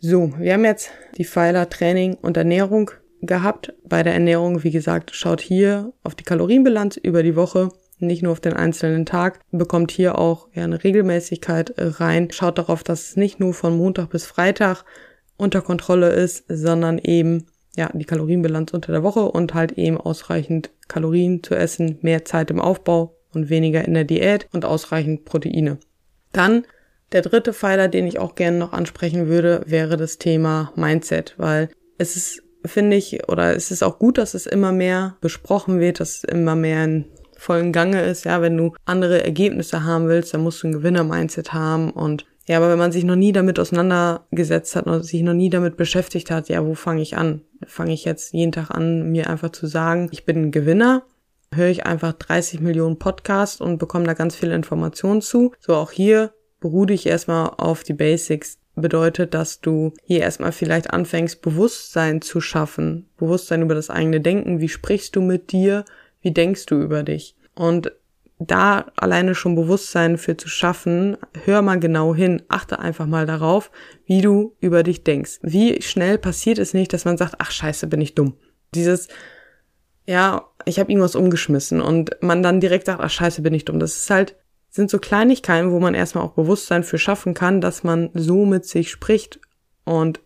So, 0.00 0.32
wir 0.38 0.54
haben 0.54 0.64
jetzt 0.64 0.90
die 1.16 1.24
Pfeiler 1.24 1.70
Training 1.70 2.14
und 2.14 2.36
Ernährung 2.36 2.90
gehabt. 3.20 3.72
Bei 3.84 4.02
der 4.02 4.14
Ernährung, 4.14 4.64
wie 4.64 4.72
gesagt, 4.72 5.14
schaut 5.14 5.40
hier 5.40 5.92
auf 6.02 6.14
die 6.14 6.24
Kalorienbilanz 6.24 6.96
über 6.96 7.22
die 7.22 7.36
Woche, 7.36 7.68
nicht 7.98 8.22
nur 8.22 8.32
auf 8.32 8.40
den 8.40 8.54
einzelnen 8.54 9.06
Tag, 9.06 9.38
bekommt 9.52 9.92
hier 9.92 10.18
auch 10.18 10.48
ja, 10.54 10.64
eine 10.64 10.82
Regelmäßigkeit 10.82 11.74
rein. 11.78 12.32
Schaut 12.32 12.58
darauf, 12.58 12.82
dass 12.82 13.10
es 13.10 13.16
nicht 13.16 13.38
nur 13.38 13.54
von 13.54 13.76
Montag 13.76 14.10
bis 14.10 14.26
Freitag 14.26 14.84
unter 15.42 15.60
Kontrolle 15.60 16.10
ist, 16.10 16.44
sondern 16.48 16.98
eben 16.98 17.46
ja, 17.76 17.90
die 17.92 18.04
Kalorienbilanz 18.04 18.72
unter 18.72 18.92
der 18.92 19.02
Woche 19.02 19.20
und 19.20 19.54
halt 19.54 19.72
eben 19.72 19.98
ausreichend 19.98 20.70
Kalorien 20.88 21.42
zu 21.42 21.54
essen, 21.54 21.98
mehr 22.02 22.24
Zeit 22.24 22.50
im 22.50 22.60
Aufbau 22.60 23.16
und 23.32 23.50
weniger 23.50 23.84
in 23.84 23.94
der 23.94 24.04
Diät 24.04 24.46
und 24.52 24.64
ausreichend 24.64 25.24
Proteine. 25.24 25.78
Dann 26.32 26.64
der 27.12 27.22
dritte 27.22 27.52
Pfeiler, 27.52 27.88
den 27.88 28.06
ich 28.06 28.18
auch 28.18 28.34
gerne 28.34 28.58
noch 28.58 28.72
ansprechen 28.72 29.28
würde, 29.28 29.62
wäre 29.66 29.96
das 29.96 30.18
Thema 30.18 30.72
Mindset, 30.76 31.34
weil 31.38 31.70
es 31.98 32.16
ist, 32.16 32.42
finde 32.64 32.96
ich, 32.96 33.28
oder 33.28 33.56
es 33.56 33.70
ist 33.70 33.82
auch 33.82 33.98
gut, 33.98 34.18
dass 34.18 34.34
es 34.34 34.46
immer 34.46 34.72
mehr 34.72 35.16
besprochen 35.20 35.80
wird, 35.80 36.00
dass 36.00 36.18
es 36.18 36.24
immer 36.24 36.54
mehr 36.54 36.84
in 36.84 37.04
vollen 37.36 37.72
Gange 37.72 38.02
ist. 38.02 38.24
Ja, 38.24 38.40
wenn 38.40 38.56
du 38.56 38.74
andere 38.84 39.24
Ergebnisse 39.24 39.84
haben 39.84 40.08
willst, 40.08 40.32
dann 40.32 40.42
musst 40.42 40.62
du 40.62 40.68
ein 40.68 40.72
Gewinner-Mindset 40.72 41.52
haben 41.52 41.90
und 41.90 42.24
ja, 42.48 42.56
aber 42.56 42.70
wenn 42.70 42.78
man 42.78 42.92
sich 42.92 43.04
noch 43.04 43.16
nie 43.16 43.32
damit 43.32 43.58
auseinandergesetzt 43.58 44.74
hat 44.74 44.86
und 44.86 45.04
sich 45.04 45.22
noch 45.22 45.34
nie 45.34 45.50
damit 45.50 45.76
beschäftigt 45.76 46.30
hat, 46.30 46.48
ja, 46.48 46.64
wo 46.64 46.74
fange 46.74 47.02
ich 47.02 47.16
an? 47.16 47.42
Fange 47.66 47.92
ich 47.92 48.04
jetzt 48.04 48.32
jeden 48.32 48.52
Tag 48.52 48.70
an, 48.70 49.10
mir 49.12 49.30
einfach 49.30 49.50
zu 49.50 49.66
sagen, 49.66 50.08
ich 50.10 50.24
bin 50.24 50.36
ein 50.36 50.50
Gewinner? 50.50 51.04
Höre 51.54 51.68
ich 51.68 51.86
einfach 51.86 52.14
30 52.14 52.60
Millionen 52.60 52.98
Podcasts 52.98 53.60
und 53.60 53.78
bekomme 53.78 54.06
da 54.06 54.14
ganz 54.14 54.34
viele 54.34 54.54
Informationen 54.54 55.20
zu? 55.20 55.52
So 55.60 55.74
auch 55.74 55.92
hier 55.92 56.32
beruhe 56.60 56.86
dich 56.86 57.06
erstmal 57.06 57.50
auf 57.58 57.84
die 57.84 57.92
Basics. 57.92 58.58
Bedeutet, 58.74 59.34
dass 59.34 59.60
du 59.60 59.92
hier 60.02 60.20
erstmal 60.20 60.50
vielleicht 60.50 60.90
anfängst, 60.90 61.42
Bewusstsein 61.42 62.22
zu 62.22 62.40
schaffen. 62.40 63.10
Bewusstsein 63.18 63.60
über 63.60 63.74
das 63.74 63.90
eigene 63.90 64.22
Denken. 64.22 64.60
Wie 64.60 64.68
sprichst 64.70 65.14
du 65.14 65.20
mit 65.20 65.52
dir? 65.52 65.84
Wie 66.22 66.30
denkst 66.30 66.64
du 66.66 66.80
über 66.80 67.02
dich? 67.02 67.36
Und 67.54 67.92
da 68.46 68.86
alleine 68.96 69.34
schon 69.34 69.54
Bewusstsein 69.54 70.18
für 70.18 70.36
zu 70.36 70.48
schaffen, 70.48 71.16
hör 71.44 71.62
mal 71.62 71.78
genau 71.78 72.14
hin, 72.14 72.42
achte 72.48 72.78
einfach 72.78 73.06
mal 73.06 73.26
darauf, 73.26 73.70
wie 74.06 74.20
du 74.20 74.56
über 74.60 74.82
dich 74.82 75.04
denkst. 75.04 75.38
Wie 75.42 75.80
schnell 75.82 76.18
passiert 76.18 76.58
es 76.58 76.74
nicht, 76.74 76.92
dass 76.92 77.04
man 77.04 77.16
sagt, 77.16 77.36
ach 77.38 77.50
scheiße, 77.50 77.86
bin 77.86 78.00
ich 78.00 78.14
dumm. 78.14 78.34
Dieses, 78.74 79.08
ja, 80.06 80.48
ich 80.64 80.78
habe 80.78 80.90
irgendwas 80.90 81.14
umgeschmissen 81.14 81.80
und 81.80 82.10
man 82.20 82.42
dann 82.42 82.60
direkt 82.60 82.86
sagt, 82.86 83.00
ach 83.00 83.10
scheiße, 83.10 83.42
bin 83.42 83.54
ich 83.54 83.64
dumm. 83.64 83.78
Das 83.78 83.96
ist 83.96 84.10
halt, 84.10 84.36
sind 84.70 84.90
so 84.90 84.98
Kleinigkeiten, 84.98 85.70
wo 85.70 85.80
man 85.80 85.94
erstmal 85.94 86.24
auch 86.24 86.32
Bewusstsein 86.32 86.82
für 86.82 86.98
schaffen 86.98 87.34
kann, 87.34 87.60
dass 87.60 87.84
man 87.84 88.10
so 88.14 88.46
mit 88.46 88.64
sich 88.64 88.90
spricht 88.90 89.40
und 89.84 90.20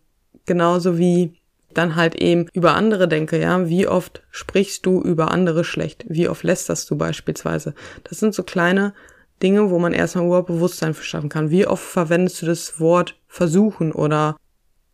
genauso 0.45 0.99
wie 0.99 1.36
dann 1.77 1.97
halt 1.97 2.15
eben 2.15 2.47
über 2.53 2.75
andere 2.75 3.09
denke, 3.09 3.41
ja, 3.41 3.69
wie 3.69 3.87
oft 3.87 4.23
sprichst 4.31 4.87
du 4.87 5.03
über 5.03 5.31
andere 5.31 5.65
schlecht? 5.65 6.05
Wie 6.09 6.29
oft 6.29 6.43
lästerst 6.43 6.91
du 6.91 6.97
beispielsweise? 6.97 7.75
Das 8.05 8.19
sind 8.19 8.35
so 8.35 8.43
kleine 8.43 8.95
Dinge, 9.43 9.71
wo 9.71 9.79
man 9.79 9.93
erstmal 9.93 10.27
überhaupt 10.27 10.49
Bewusstsein 10.49 10.95
für 10.95 11.05
schaffen 11.05 11.29
kann. 11.29 11.51
Wie 11.51 11.67
oft 11.67 11.85
verwendest 11.85 12.41
du 12.43 12.47
das 12.47 12.81
Wort 12.81 13.19
versuchen 13.29 13.93
oder 13.93 14.37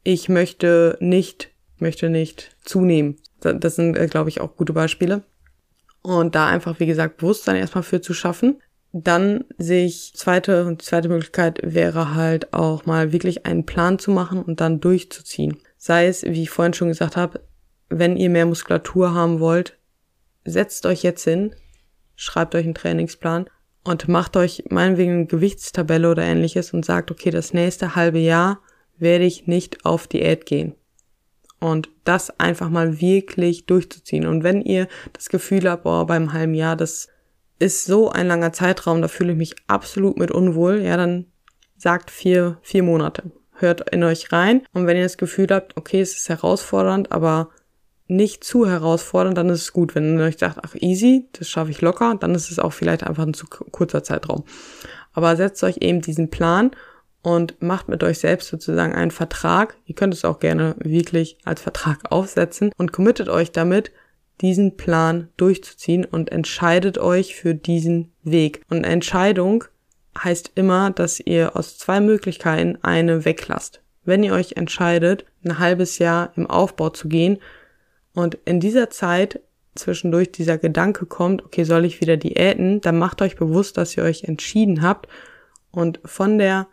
ich 0.02 0.28
möchte 0.28 0.96
nicht, 1.00 1.50
möchte 1.78 2.10
nicht 2.10 2.56
zunehmen? 2.64 3.16
Das 3.40 3.76
sind, 3.76 3.96
äh, 3.96 4.06
glaube 4.06 4.30
ich, 4.30 4.40
auch 4.40 4.56
gute 4.56 4.72
Beispiele. 4.72 5.22
Und 6.02 6.34
da 6.34 6.48
einfach, 6.48 6.80
wie 6.80 6.86
gesagt, 6.86 7.18
Bewusstsein 7.18 7.56
erstmal 7.56 7.84
für 7.84 8.00
zu 8.00 8.14
schaffen. 8.14 8.60
Dann 8.92 9.44
sehe 9.56 9.86
ich 9.86 10.12
zweite 10.14 10.66
und 10.66 10.82
zweite 10.82 11.08
Möglichkeit 11.08 11.60
wäre 11.62 12.14
halt 12.14 12.52
auch 12.52 12.84
mal 12.84 13.12
wirklich 13.12 13.46
einen 13.46 13.64
Plan 13.64 13.98
zu 13.98 14.10
machen 14.10 14.42
und 14.42 14.60
dann 14.60 14.80
durchzuziehen. 14.80 15.58
Sei 15.84 16.06
es, 16.06 16.22
wie 16.22 16.44
ich 16.44 16.50
vorhin 16.50 16.74
schon 16.74 16.86
gesagt 16.86 17.16
habe, 17.16 17.40
wenn 17.88 18.16
ihr 18.16 18.30
mehr 18.30 18.46
Muskulatur 18.46 19.14
haben 19.14 19.40
wollt, 19.40 19.76
setzt 20.44 20.86
euch 20.86 21.02
jetzt 21.02 21.24
hin, 21.24 21.56
schreibt 22.14 22.54
euch 22.54 22.62
einen 22.64 22.76
Trainingsplan 22.76 23.50
und 23.82 24.06
macht 24.06 24.36
euch 24.36 24.62
meinetwegen 24.70 25.12
eine 25.12 25.26
Gewichtstabelle 25.26 26.08
oder 26.08 26.22
ähnliches 26.22 26.72
und 26.72 26.84
sagt, 26.84 27.10
okay, 27.10 27.30
das 27.30 27.52
nächste 27.52 27.96
halbe 27.96 28.20
Jahr 28.20 28.60
werde 28.96 29.24
ich 29.24 29.48
nicht 29.48 29.84
auf 29.84 30.06
Diät 30.06 30.46
gehen. 30.46 30.76
Und 31.58 31.88
das 32.04 32.38
einfach 32.38 32.70
mal 32.70 33.00
wirklich 33.00 33.66
durchzuziehen. 33.66 34.28
Und 34.28 34.44
wenn 34.44 34.62
ihr 34.62 34.86
das 35.12 35.30
Gefühl 35.30 35.68
habt, 35.68 35.82
boah, 35.82 36.06
beim 36.06 36.32
halben 36.32 36.54
Jahr, 36.54 36.76
das 36.76 37.08
ist 37.58 37.86
so 37.86 38.08
ein 38.08 38.28
langer 38.28 38.52
Zeitraum, 38.52 39.02
da 39.02 39.08
fühle 39.08 39.32
ich 39.32 39.38
mich 39.38 39.56
absolut 39.66 40.16
mit 40.16 40.30
unwohl, 40.30 40.80
ja, 40.80 40.96
dann 40.96 41.26
sagt 41.76 42.12
vier, 42.12 42.58
vier 42.62 42.84
Monate 42.84 43.32
hört 43.62 43.90
in 43.90 44.04
euch 44.04 44.32
rein. 44.32 44.62
Und 44.72 44.86
wenn 44.86 44.96
ihr 44.96 45.04
das 45.04 45.16
Gefühl 45.16 45.46
habt, 45.50 45.76
okay, 45.76 46.00
es 46.00 46.14
ist 46.14 46.28
herausfordernd, 46.28 47.12
aber 47.12 47.48
nicht 48.08 48.44
zu 48.44 48.68
herausfordernd, 48.68 49.38
dann 49.38 49.48
ist 49.48 49.62
es 49.62 49.72
gut. 49.72 49.94
Wenn 49.94 50.18
ihr 50.18 50.24
euch 50.24 50.38
sagt, 50.38 50.58
ach 50.62 50.74
easy, 50.74 51.28
das 51.32 51.48
schaffe 51.48 51.70
ich 51.70 51.80
locker, 51.80 52.16
dann 52.20 52.34
ist 52.34 52.50
es 52.50 52.58
auch 52.58 52.72
vielleicht 52.72 53.04
einfach 53.04 53.26
ein 53.26 53.34
zu 53.34 53.46
kurzer 53.46 54.02
Zeitraum. 54.02 54.44
Aber 55.12 55.36
setzt 55.36 55.62
euch 55.64 55.78
eben 55.78 56.02
diesen 56.02 56.30
Plan 56.30 56.72
und 57.22 57.62
macht 57.62 57.88
mit 57.88 58.02
euch 58.02 58.18
selbst 58.18 58.48
sozusagen 58.48 58.94
einen 58.94 59.10
Vertrag. 59.10 59.76
Ihr 59.86 59.94
könnt 59.94 60.14
es 60.14 60.24
auch 60.24 60.40
gerne 60.40 60.74
wirklich 60.78 61.38
als 61.44 61.62
Vertrag 61.62 62.10
aufsetzen 62.10 62.72
und 62.76 62.92
committet 62.92 63.28
euch 63.28 63.52
damit, 63.52 63.92
diesen 64.40 64.76
Plan 64.76 65.28
durchzuziehen 65.36 66.04
und 66.04 66.32
entscheidet 66.32 66.98
euch 66.98 67.36
für 67.36 67.54
diesen 67.54 68.12
Weg. 68.24 68.62
Und 68.68 68.84
Entscheidung 68.84 69.64
heißt 70.18 70.52
immer, 70.54 70.90
dass 70.90 71.20
ihr 71.20 71.56
aus 71.56 71.78
zwei 71.78 72.00
Möglichkeiten 72.00 72.78
eine 72.82 73.24
weglasst. 73.24 73.80
Wenn 74.04 74.22
ihr 74.22 74.32
euch 74.32 74.52
entscheidet, 74.56 75.24
ein 75.44 75.58
halbes 75.58 75.98
Jahr 75.98 76.32
im 76.36 76.46
Aufbau 76.46 76.90
zu 76.90 77.08
gehen 77.08 77.38
und 78.14 78.36
in 78.44 78.60
dieser 78.60 78.90
Zeit 78.90 79.40
zwischendurch 79.74 80.32
dieser 80.32 80.58
Gedanke 80.58 81.06
kommt, 81.06 81.44
okay, 81.44 81.64
soll 81.64 81.84
ich 81.84 82.00
wieder 82.00 82.16
diäten, 82.16 82.80
dann 82.80 82.98
macht 82.98 83.22
euch 83.22 83.36
bewusst, 83.36 83.78
dass 83.78 83.96
ihr 83.96 84.02
euch 84.02 84.24
entschieden 84.24 84.82
habt 84.82 85.08
und 85.70 86.00
von 86.04 86.38
der, 86.38 86.66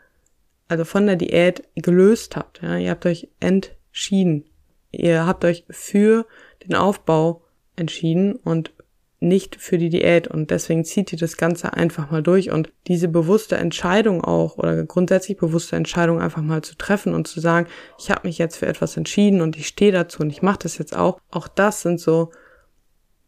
also 0.68 0.84
von 0.84 1.06
der 1.06 1.16
Diät 1.16 1.64
gelöst 1.76 2.36
habt. 2.36 2.62
Ja, 2.62 2.78
ihr 2.78 2.92
habt 2.92 3.06
euch 3.06 3.30
entschieden. 3.40 4.46
Ihr 4.92 5.26
habt 5.26 5.46
euch 5.46 5.66
für 5.70 6.26
den 6.66 6.76
Aufbau 6.76 7.44
entschieden 7.76 8.36
und 8.36 8.74
nicht 9.20 9.58
für 9.58 9.78
die 9.78 9.90
Diät. 9.90 10.28
Und 10.28 10.52
deswegen 10.52 10.86
zieht 10.86 11.12
ihr 11.12 11.20
das 11.20 11.38
Ganze 11.38 11.74
einfach 11.74 12.12
mal 12.12 12.24
durch. 12.24 12.52
Und 12.52 12.72
diese 12.88 13.08
bewusste 13.08 13.58
Entscheidung 13.58 14.24
auch 14.24 14.58
oder 14.58 14.84
grundsätzlich 14.86 15.38
bewusste 15.38 15.76
Entscheidung 15.76 16.22
einfach 16.22 16.42
mal 16.42 16.62
zu 16.62 16.76
treffen 16.76 17.14
und 17.14 17.28
zu 17.28 17.40
sagen, 17.40 17.68
ich 17.98 18.10
habe 18.12 18.28
mich 18.28 18.38
jetzt 18.38 18.58
für 18.58 18.68
etwas 18.68 18.98
entschieden 18.98 19.42
und 19.42 19.58
ich 19.58 19.68
stehe 19.68 19.92
dazu 19.92 20.22
und 20.22 20.30
ich 20.30 20.42
mache 20.42 20.60
das 20.64 20.78
jetzt 20.78 20.96
auch. 20.96 21.20
Auch 21.32 21.48
das 21.48 21.82
sind 21.82 22.00
so 22.00 22.32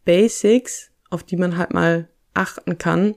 Basics, 0.04 0.90
auf 1.10 1.22
die 1.22 1.36
man 1.36 1.56
halt 1.56 1.72
mal 1.72 2.08
achten 2.34 2.78
kann. 2.78 3.14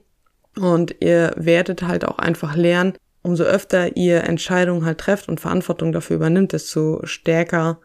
Und 0.58 0.96
ihr 1.02 1.34
werdet 1.36 1.84
halt 1.84 2.06
auch 2.06 2.18
einfach 2.18 2.56
lernen, 2.56 2.94
umso 3.22 3.44
öfter 3.44 3.98
ihr 3.98 4.24
Entscheidungen 4.24 4.86
halt 4.86 5.00
trefft 5.00 5.28
und 5.28 5.40
Verantwortung 5.40 5.92
dafür 5.92 6.18
übernimmt, 6.18 6.54
desto 6.54 7.02
stärker 7.06 7.80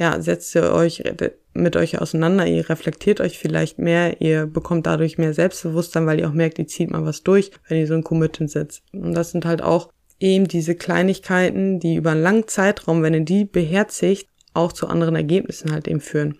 ja, 0.00 0.20
setzt 0.22 0.54
ihr 0.54 0.72
euch 0.72 1.04
mit 1.52 1.76
euch 1.76 2.00
auseinander, 2.00 2.46
ihr 2.46 2.70
reflektiert 2.70 3.20
euch 3.20 3.38
vielleicht 3.38 3.78
mehr, 3.78 4.22
ihr 4.22 4.46
bekommt 4.46 4.86
dadurch 4.86 5.18
mehr 5.18 5.34
Selbstbewusstsein, 5.34 6.06
weil 6.06 6.18
ihr 6.18 6.28
auch 6.28 6.32
merkt, 6.32 6.58
ihr 6.58 6.66
zieht 6.66 6.90
mal 6.90 7.04
was 7.04 7.22
durch, 7.22 7.50
wenn 7.68 7.78
ihr 7.78 7.86
so 7.86 7.92
ein 7.92 8.02
Commitment 8.02 8.50
setzt. 8.50 8.82
Und 8.94 9.12
das 9.12 9.30
sind 9.30 9.44
halt 9.44 9.60
auch 9.60 9.90
eben 10.18 10.48
diese 10.48 10.74
Kleinigkeiten, 10.74 11.80
die 11.80 11.96
über 11.96 12.12
einen 12.12 12.22
langen 12.22 12.48
Zeitraum, 12.48 13.02
wenn 13.02 13.12
ihr 13.12 13.24
die 13.26 13.44
beherzigt, 13.44 14.26
auch 14.54 14.72
zu 14.72 14.86
anderen 14.86 15.16
Ergebnissen 15.16 15.70
halt 15.70 15.86
eben 15.86 16.00
führen. 16.00 16.38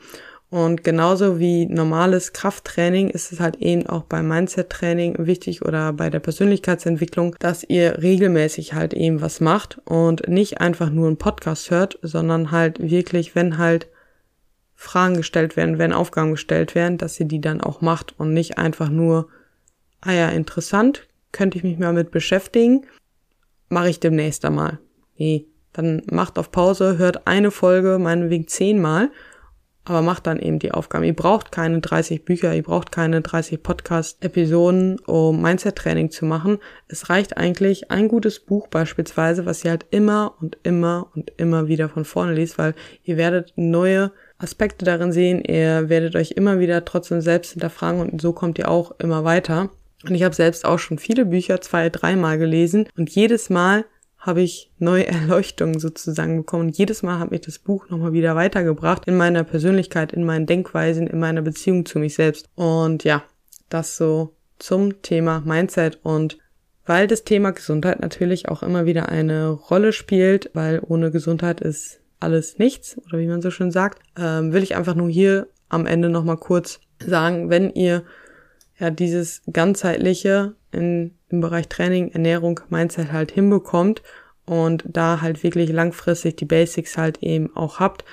Und 0.50 0.82
genauso 0.82 1.38
wie 1.38 1.66
normales 1.66 2.32
Krafttraining 2.32 3.08
ist 3.08 3.30
es 3.30 3.38
halt 3.38 3.56
eben 3.56 3.86
auch 3.86 4.02
beim 4.02 4.26
Mindset-Training 4.26 5.14
wichtig 5.20 5.64
oder 5.64 5.92
bei 5.92 6.10
der 6.10 6.18
Persönlichkeitsentwicklung, 6.18 7.36
dass 7.38 7.62
ihr 7.62 8.02
regelmäßig 8.02 8.74
halt 8.74 8.92
eben 8.92 9.20
was 9.20 9.40
macht 9.40 9.80
und 9.84 10.28
nicht 10.28 10.60
einfach 10.60 10.90
nur 10.90 11.06
einen 11.06 11.18
Podcast 11.18 11.70
hört, 11.70 12.00
sondern 12.02 12.50
halt 12.50 12.80
wirklich, 12.80 13.36
wenn 13.36 13.58
halt 13.58 13.86
Fragen 14.74 15.18
gestellt 15.18 15.56
werden, 15.56 15.78
wenn 15.78 15.92
Aufgaben 15.92 16.32
gestellt 16.32 16.74
werden, 16.74 16.98
dass 16.98 17.20
ihr 17.20 17.26
die 17.26 17.40
dann 17.40 17.60
auch 17.60 17.80
macht 17.80 18.18
und 18.18 18.32
nicht 18.32 18.58
einfach 18.58 18.88
nur, 18.88 19.28
ah 20.00 20.12
ja, 20.12 20.30
interessant, 20.30 21.06
könnte 21.30 21.58
ich 21.58 21.64
mich 21.64 21.78
mal 21.78 21.92
mit 21.92 22.10
beschäftigen, 22.10 22.86
mache 23.68 23.90
ich 23.90 24.00
demnächst 24.00 24.44
einmal. 24.44 24.78
Nee, 25.16 25.46
dann 25.72 26.02
macht 26.10 26.40
auf 26.40 26.50
Pause, 26.50 26.98
hört 26.98 27.28
eine 27.28 27.52
Folge, 27.52 28.00
meinetwegen 28.00 28.48
zehnmal, 28.48 29.12
aber 29.84 30.02
macht 30.02 30.26
dann 30.26 30.38
eben 30.38 30.58
die 30.58 30.72
Aufgaben. 30.72 31.04
Ihr 31.04 31.16
braucht 31.16 31.52
keine 31.52 31.80
30 31.80 32.24
Bücher, 32.24 32.54
ihr 32.54 32.62
braucht 32.62 32.92
keine 32.92 33.22
30 33.22 33.62
Podcast-Episoden, 33.62 34.98
um 35.00 35.40
Mindset-Training 35.40 36.10
zu 36.10 36.26
machen. 36.26 36.58
Es 36.88 37.08
reicht 37.08 37.36
eigentlich 37.36 37.90
ein 37.90 38.08
gutes 38.08 38.40
Buch 38.40 38.68
beispielsweise, 38.68 39.46
was 39.46 39.64
ihr 39.64 39.70
halt 39.70 39.86
immer 39.90 40.34
und 40.40 40.58
immer 40.62 41.08
und 41.14 41.32
immer 41.38 41.66
wieder 41.66 41.88
von 41.88 42.04
vorne 42.04 42.34
liest, 42.34 42.58
weil 42.58 42.74
ihr 43.04 43.16
werdet 43.16 43.52
neue 43.56 44.12
Aspekte 44.38 44.84
darin 44.84 45.12
sehen. 45.12 45.42
Ihr 45.42 45.88
werdet 45.88 46.14
euch 46.14 46.32
immer 46.32 46.60
wieder 46.60 46.84
trotzdem 46.84 47.20
selbst 47.20 47.52
hinterfragen 47.52 48.00
und 48.00 48.20
so 48.20 48.32
kommt 48.32 48.58
ihr 48.58 48.70
auch 48.70 48.92
immer 48.98 49.24
weiter. 49.24 49.70
Und 50.04 50.14
ich 50.14 50.22
habe 50.22 50.34
selbst 50.34 50.64
auch 50.64 50.78
schon 50.78 50.98
viele 50.98 51.26
Bücher 51.26 51.60
zwei, 51.60 51.90
dreimal 51.90 52.38
gelesen 52.38 52.88
und 52.96 53.10
jedes 53.10 53.50
Mal 53.50 53.84
habe 54.20 54.42
ich 54.42 54.70
neue 54.78 55.06
Erleuchtungen 55.08 55.80
sozusagen 55.80 56.36
bekommen. 56.36 56.68
Und 56.68 56.78
jedes 56.78 57.02
Mal 57.02 57.18
hat 57.18 57.30
mich 57.30 57.40
das 57.40 57.58
Buch 57.58 57.88
nochmal 57.88 58.12
wieder 58.12 58.36
weitergebracht 58.36 59.06
in 59.06 59.16
meiner 59.16 59.44
Persönlichkeit, 59.44 60.12
in 60.12 60.24
meinen 60.24 60.46
Denkweisen, 60.46 61.06
in 61.06 61.18
meiner 61.18 61.42
Beziehung 61.42 61.86
zu 61.86 61.98
mich 61.98 62.14
selbst. 62.14 62.48
Und 62.54 63.04
ja, 63.04 63.24
das 63.68 63.96
so 63.96 64.36
zum 64.58 65.02
Thema 65.02 65.42
Mindset 65.44 65.98
und 66.02 66.38
weil 66.86 67.06
das 67.06 67.24
Thema 67.24 67.52
Gesundheit 67.52 68.00
natürlich 68.00 68.48
auch 68.48 68.62
immer 68.62 68.84
wieder 68.84 69.08
eine 69.08 69.48
Rolle 69.50 69.92
spielt, 69.92 70.50
weil 70.54 70.80
ohne 70.86 71.10
Gesundheit 71.10 71.60
ist 71.60 72.00
alles 72.18 72.58
nichts 72.58 72.98
oder 72.98 73.18
wie 73.18 73.26
man 73.26 73.42
so 73.42 73.50
schön 73.50 73.70
sagt, 73.70 74.02
ähm, 74.18 74.52
will 74.52 74.62
ich 74.62 74.76
einfach 74.76 74.94
nur 74.94 75.08
hier 75.08 75.48
am 75.68 75.86
Ende 75.86 76.08
nochmal 76.08 76.36
kurz 76.36 76.80
sagen, 76.98 77.48
wenn 77.48 77.70
ihr 77.70 78.02
ja 78.78 78.90
dieses 78.90 79.42
ganzheitliche 79.50 80.54
in, 80.72 81.16
im 81.28 81.40
Bereich 81.40 81.68
Training, 81.68 82.10
Ernährung, 82.12 82.60
Mindset 82.68 83.12
halt 83.12 83.32
hinbekommt 83.32 84.02
und 84.44 84.84
da 84.86 85.20
halt 85.20 85.42
wirklich 85.42 85.70
langfristig 85.70 86.36
die 86.36 86.44
Basics 86.44 86.96
halt 86.96 87.22
eben 87.22 87.54
auch 87.54 87.80
habt, 87.80 88.04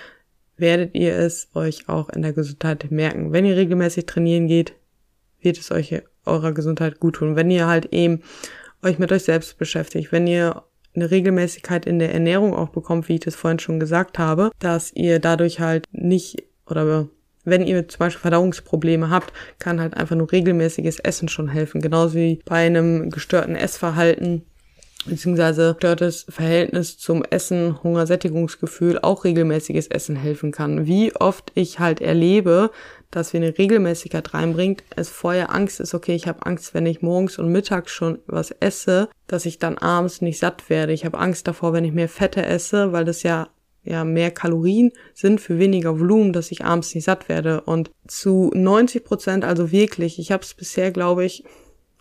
werdet 0.57 0.95
ihr 0.95 1.15
es 1.15 1.49
euch 1.53 1.87
auch 1.87 2.09
in 2.09 2.21
der 2.21 2.33
Gesundheit 2.33 2.89
merken. 2.91 3.31
Wenn 3.31 3.45
ihr 3.45 3.55
regelmäßig 3.55 4.05
trainieren 4.05 4.47
geht, 4.47 4.73
wird 5.39 5.57
es 5.57 5.71
euch 5.71 6.01
eurer 6.25 6.51
Gesundheit 6.51 6.99
gut 6.99 7.15
tun. 7.15 7.35
Wenn 7.35 7.51
ihr 7.51 7.67
halt 7.67 7.93
eben 7.93 8.21
euch 8.83 8.99
mit 8.99 9.11
euch 9.11 9.23
selbst 9.23 9.57
beschäftigt, 9.57 10.11
wenn 10.11 10.27
ihr 10.27 10.63
eine 10.95 11.11
Regelmäßigkeit 11.11 11.85
in 11.85 11.99
der 11.99 12.13
Ernährung 12.13 12.53
auch 12.53 12.69
bekommt, 12.69 13.07
wie 13.07 13.15
ich 13.15 13.19
das 13.21 13.35
vorhin 13.35 13.59
schon 13.59 13.79
gesagt 13.79 14.17
habe, 14.17 14.51
dass 14.59 14.91
ihr 14.93 15.19
dadurch 15.19 15.59
halt 15.59 15.85
nicht 15.91 16.43
oder 16.65 17.07
wenn 17.47 17.65
ihr 17.65 17.87
zum 17.87 17.99
Beispiel 17.99 18.21
Verdauungsprobleme 18.21 19.09
habt, 19.09 19.31
kann 19.59 19.79
halt 19.79 19.95
einfach 19.95 20.15
nur 20.15 20.31
regelmäßiges 20.31 20.99
Essen 20.99 21.29
schon 21.29 21.47
helfen. 21.47 21.81
Genauso 21.81 22.15
wie 22.15 22.41
bei 22.45 22.65
einem 22.65 23.09
gestörten 23.09 23.55
Essverhalten 23.55 24.43
beziehungsweise 25.05 25.73
gestörtes 25.73 26.25
Verhältnis 26.27 26.97
zum 26.97 27.23
Essen, 27.23 27.81
Hungersättigungsgefühl, 27.81 28.99
auch 28.99 29.23
regelmäßiges 29.23 29.87
Essen 29.87 30.15
helfen 30.15 30.51
kann. 30.51 30.85
Wie 30.85 31.15
oft 31.15 31.51
ich 31.55 31.79
halt 31.79 32.01
erlebe, 32.01 32.71
dass 33.11 33.31
wir 33.31 33.39
eine 33.39 33.57
Regelmäßigkeit 33.57 34.33
reinbringt, 34.33 34.83
es 34.95 35.09
vorher 35.09 35.53
Angst 35.53 35.79
ist, 35.79 35.93
okay, 35.93 36.13
ich 36.13 36.27
habe 36.27 36.45
Angst, 36.45 36.73
wenn 36.73 36.85
ich 36.85 37.01
morgens 37.01 37.39
und 37.39 37.51
mittags 37.51 37.93
schon 37.93 38.19
was 38.27 38.51
esse, 38.51 39.07
dass 39.27 39.45
ich 39.45 39.59
dann 39.59 39.77
abends 39.77 40.21
nicht 40.21 40.39
satt 40.39 40.69
werde. 40.69 40.91
Ich 40.91 41.05
habe 41.05 41.17
Angst 41.17 41.47
davor, 41.47 41.71
wenn 41.71 41.85
ich 41.85 41.93
mehr 41.93 42.09
Fette 42.09 42.45
esse, 42.45 42.91
weil 42.91 43.05
das 43.05 43.23
ja 43.23 43.47
ja 43.87 44.03
mehr 44.03 44.31
Kalorien 44.31 44.91
sind 45.13 45.41
für 45.41 45.59
weniger 45.59 45.99
Volumen, 45.99 46.33
dass 46.33 46.51
ich 46.51 46.65
abends 46.65 46.93
nicht 46.93 47.05
satt 47.05 47.29
werde. 47.29 47.61
Und 47.61 47.91
zu 48.07 48.51
90 48.53 49.03
Prozent, 49.03 49.45
also 49.45 49.71
wirklich, 49.71 50.19
ich 50.19 50.31
habe 50.31 50.43
es 50.43 50.53
bisher, 50.53 50.91
glaube 50.91 51.25
ich, 51.25 51.43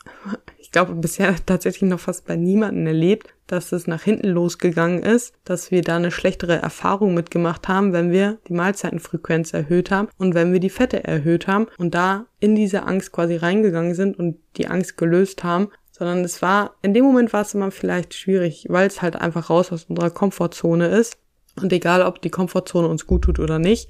ich 0.59 0.71
glaube 0.71 0.95
bisher 0.95 1.35
tatsächlich 1.47 1.89
noch 1.89 2.01
fast 2.01 2.27
bei 2.27 2.37
niemanden 2.37 2.87
erlebt, 2.87 3.35
dass 3.47 3.73
es 3.73 3.87
nach 3.87 4.03
hinten 4.03 4.29
losgegangen 4.29 5.03
ist, 5.03 5.33
dass 5.45 5.71
wir 5.71 5.83
da 5.83 5.97
eine 5.97 6.11
schlechtere 6.11 6.57
Erfahrung 6.57 7.15
mitgemacht 7.15 7.69
haben, 7.69 7.93
wenn 7.93 8.11
wir 8.11 8.39
die 8.49 8.53
Mahlzeitenfrequenz 8.53 9.53
erhöht 9.53 9.91
haben 9.91 10.09
und 10.19 10.35
wenn 10.35 10.53
wir 10.53 10.61
die 10.61 10.71
Fette 10.71 11.05
erhöht 11.05 11.47
haben 11.47 11.67
und 11.79 11.95
da 11.95 12.27
in 12.41 12.57
diese 12.57 12.83
Angst 12.83 13.13
quasi 13.13 13.37
reingegangen 13.37 13.95
sind 13.95 14.19
und 14.19 14.39
die 14.57 14.67
Angst 14.67 14.97
gelöst 14.97 15.45
haben, 15.45 15.69
sondern 15.93 16.25
es 16.25 16.43
war, 16.43 16.75
in 16.83 16.93
dem 16.93 17.05
Moment 17.05 17.33
war 17.33 17.43
es 17.43 17.55
immer 17.55 17.71
vielleicht 17.71 18.15
schwierig, 18.15 18.67
weil 18.69 18.87
es 18.87 19.01
halt 19.01 19.17
einfach 19.17 19.49
raus 19.49 19.73
aus 19.73 19.85
unserer 19.85 20.11
Komfortzone 20.11 20.89
ist 20.89 21.19
und 21.61 21.73
egal, 21.73 22.03
ob 22.03 22.21
die 22.23 22.31
Komfortzone 22.31 22.89
uns 22.89 23.07
gut 23.07 23.23
tut 23.23 23.39
oder 23.39 23.59
nicht, 23.59 23.89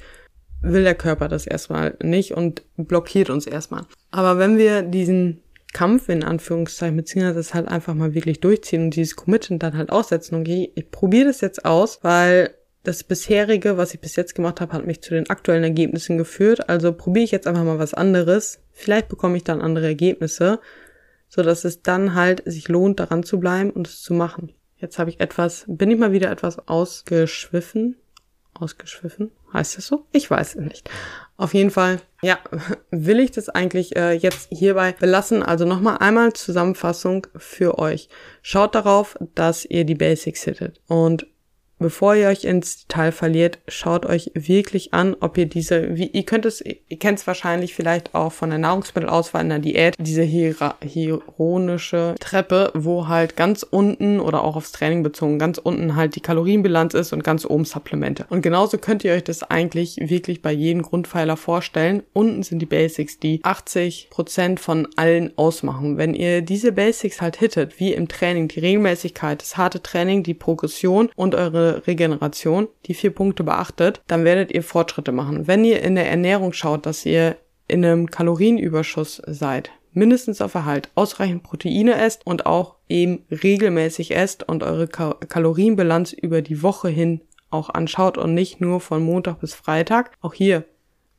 will 0.63 0.85
der 0.85 0.95
Körper 0.95 1.29
das 1.29 1.47
erstmal 1.47 1.97
nicht 2.03 2.33
und 2.33 2.63
blockiert 2.77 3.31
uns 3.31 3.47
erstmal. 3.47 3.85
Aber 4.11 4.39
wenn 4.39 4.59
wir 4.59 4.83
diesen 4.83 5.43
Kampf 5.73 6.09
in 6.09 6.25
Anführungszeichen, 6.25 6.97
beziehungsweise 6.97 7.37
das 7.37 7.55
halt 7.55 7.69
einfach 7.69 7.95
mal 7.95 8.15
wirklich 8.15 8.41
durchziehen 8.41 8.85
und 8.85 8.97
dieses 8.97 9.17
Commitment 9.17 9.63
dann 9.63 9.77
halt 9.77 9.91
aussetzen 9.91 10.37
und 10.37 10.43
okay, 10.43 10.73
ich 10.75 10.91
probiere 10.91 11.27
das 11.27 11.41
jetzt 11.41 11.65
aus, 11.65 11.99
weil 12.03 12.55
das 12.83 13.03
bisherige, 13.05 13.77
was 13.77 13.93
ich 13.93 14.01
bis 14.01 14.17
jetzt 14.17 14.35
gemacht 14.35 14.61
habe, 14.61 14.73
hat 14.73 14.87
mich 14.87 15.03
zu 15.03 15.13
den 15.13 15.29
aktuellen 15.29 15.65
Ergebnissen 15.65 16.19
geführt. 16.19 16.69
Also 16.69 16.93
probiere 16.93 17.25
ich 17.25 17.33
jetzt 17.33 17.47
einfach 17.47 17.65
mal 17.65 17.79
was 17.79 17.95
anderes. 17.95 18.61
Vielleicht 18.73 19.09
bekomme 19.09 19.37
ich 19.37 19.45
dann 19.45 19.61
andere 19.61 19.87
Ergebnisse, 19.87 20.61
so 21.29 21.43
dass 21.43 21.65
es 21.65 21.83
dann 21.83 22.15
halt 22.15 22.43
sich 22.47 22.69
lohnt, 22.69 23.01
daran 23.01 23.25
zu 23.25 23.41
bleiben 23.41 23.71
und 23.71 23.89
es 23.89 24.03
zu 24.03 24.15
machen. 24.15 24.53
Jetzt 24.79 24.99
habe 24.99 25.11
ich 25.11 25.21
etwas, 25.21 25.65
bin 25.67 25.91
ich 25.91 25.99
mal 25.99 26.13
wieder 26.13 26.31
etwas 26.31 26.69
ausgeschwiffen. 26.69 27.97
Ausgeschwiffen? 28.55 29.31
Heißt 29.53 29.77
das 29.77 29.87
so? 29.87 30.07
Ich 30.13 30.31
weiß 30.31 30.57
es 30.57 30.61
nicht. 30.63 30.91
Auf 31.37 31.55
jeden 31.55 31.71
Fall, 31.71 32.01
ja, 32.23 32.39
will 32.91 33.21
ich 33.21 33.31
das 33.31 33.49
eigentlich 33.49 33.97
äh, 33.97 34.13
jetzt 34.13 34.49
hierbei 34.51 34.93
belassen. 34.93 35.43
Also 35.43 35.65
nochmal 35.65 35.99
einmal 35.99 36.33
Zusammenfassung 36.33 37.27
für 37.37 37.79
euch. 37.79 38.09
Schaut 38.43 38.75
darauf, 38.75 39.17
dass 39.35 39.65
ihr 39.65 39.85
die 39.85 39.95
Basics 39.95 40.45
hittet. 40.45 40.81
Und 40.87 41.27
bevor 41.79 42.15
ihr 42.15 42.29
euch 42.29 42.45
ins 42.45 42.87
Detail 42.87 43.13
verliert, 43.13 43.59
schaut 43.69 44.07
euch 44.07 44.31
wirklich 44.35 44.95
an, 44.95 45.17
ob 45.21 45.37
ihr 45.39 45.47
diese, 45.47 45.97
wie, 45.97 46.07
ihr 46.07 46.25
könnt 46.25 46.47
es, 46.47 46.61
ihr 46.63 46.99
kennt 46.99 47.19
es 47.19 47.27
wahrscheinlich 47.27 47.75
vielleicht 47.75 48.15
auch 48.15 48.33
von 48.33 48.51
der 48.51 48.59
Nahrungsmittelauswahl 48.59 49.43
in 49.43 49.49
der 49.51 49.59
Diät, 49.59 49.95
diese 49.99 50.23
hieronische 50.23 52.15
Treppe, 52.21 52.71
wo 52.75 53.09
halt 53.09 53.37
ganz 53.37 53.63
unten 53.63 54.21
oder 54.21 54.45
auch 54.45 54.57
aufs 54.57 54.73
Training 54.73 55.03
bezogen, 55.03 55.39
ganz 55.39 55.59
unten 55.59 55.97
halt 55.97 56.17
die 56.17 56.21
Kalorienbilanz 56.21 56.95
ist 56.95 57.13
und 57.13 57.25
ganz 57.25 57.45
oben 57.45 57.65
Supplemente. 57.65 58.27
Und 58.31 58.43
genauso 58.43 58.79
könnt 58.79 59.05
ihr 59.05 59.13
euch 59.13 59.25
das 59.25 59.43
eigentlich 59.43 59.99
wirklich 60.01 60.43
bei 60.43 60.53
jedem 60.53 60.83
Grundpfeiler 60.83 61.37
vorstellen. 61.37 62.03
Unten 62.13 62.43
sind 62.43 62.61
die 62.61 62.67
Basics, 62.67 63.19
die 63.19 63.41
80 63.43 64.09
Prozent 64.11 64.61
von 64.61 64.89
allen 64.97 65.37
ausmachen. 65.37 65.99
Wenn 65.99 66.15
ihr 66.15 66.43
diese 66.43 66.73
Basics 66.73 67.21
halt 67.21 67.37
hittet, 67.37 67.79
wie 67.81 67.93
im 67.93 68.09
Training, 68.09 68.49
die 68.49 68.61
Regelmäßigkeit, 68.61 69.43
das 69.43 69.57
harte 69.57 69.83
Training, 69.83 70.23
die 70.23 70.35
Progression 70.35 71.11
und 71.17 71.35
eure 71.35 71.66
Regeneration, 71.87 72.69
die 72.87 72.95
vier 72.95 73.11
Punkte 73.11 73.45
beachtet, 73.45 74.03
dann 74.07 74.25
werdet 74.25 74.53
ihr 74.53 74.63
Fortschritte 74.63 75.13
machen. 75.13 75.47
Wenn 75.47 75.65
ihr 75.65 75.83
in 75.83 75.95
der 75.95 76.09
Ernährung 76.09 76.53
schaut, 76.53 76.87
dass 76.87 77.07
ihr 77.07 77.37
in 77.69 77.85
einem 77.85 78.11
Kalorienüberschuss 78.11 79.23
seid, 79.27 79.71
mindestens 79.93 80.41
auf 80.41 80.55
Erhalt, 80.55 80.91
ausreichend 80.95 81.43
Proteine 81.43 81.95
esst 81.97 82.27
und 82.27 82.47
auch 82.47 82.77
eben 82.89 83.25
regelmäßig 83.31 84.15
esst 84.15 84.49
und 84.49 84.63
eure 84.63 84.89
Kalorienbilanz 84.89 86.13
über 86.13 86.43
die 86.43 86.63
Woche 86.63 86.89
hin 86.89 87.23
auch 87.51 87.71
anschaut 87.71 88.19
und 88.19 88.35
nicht 88.35 88.61
nur 88.61 88.81
von 88.81 89.03
Montag 89.03 89.41
bis 89.41 89.55
Freitag. 89.55 90.13
Auch 90.21 90.35
hier 90.35 90.65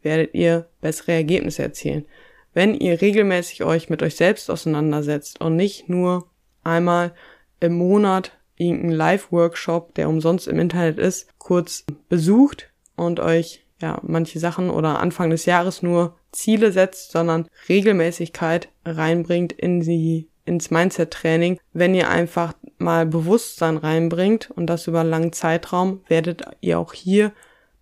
werdet 0.02 0.34
ihr 0.34 0.68
bessere 0.82 1.14
Ergebnisse 1.14 1.64
erzielen. 1.64 2.06
Wenn 2.54 2.74
ihr 2.74 3.02
regelmäßig 3.02 3.64
euch 3.64 3.90
mit 3.90 4.04
euch 4.04 4.16
selbst 4.16 4.50
auseinandersetzt 4.50 5.42
und 5.42 5.56
nicht 5.56 5.90
nur 5.90 6.30
einmal 6.64 7.14
im 7.60 7.74
Monat 7.74 8.32
irgendeinen 8.58 8.94
Live-Workshop, 8.94 9.96
der 9.96 10.10
umsonst 10.10 10.48
im 10.48 10.60
Internet 10.60 10.98
ist, 10.98 11.28
kurz 11.38 11.86
besucht 12.10 12.72
und 12.96 13.20
euch 13.20 13.66
ja 13.80 14.00
manche 14.04 14.40
Sachen 14.40 14.70
oder 14.70 15.00
Anfang 15.00 15.30
des 15.30 15.46
Jahres 15.46 15.84
nur 15.84 16.18
Ziele 16.32 16.72
setzt, 16.72 17.12
sondern 17.12 17.48
Regelmäßigkeit 17.70 18.70
reinbringt 18.86 19.54
in 19.54 19.82
die 19.82 20.28
ins 20.46 20.72
Mindset-Training. 20.72 21.60
Wenn 21.74 21.94
ihr 21.94 22.10
einfach 22.10 22.54
mal 22.78 23.06
Bewusstsein 23.06 23.78
reinbringt 23.78 24.50
und 24.52 24.68
das 24.68 24.88
über 24.88 25.02
einen 25.02 25.10
langen 25.10 25.34
Zeitraum, 25.34 26.02
werdet 26.08 26.44
ihr 26.62 26.80
auch 26.80 26.94
hier 26.94 27.34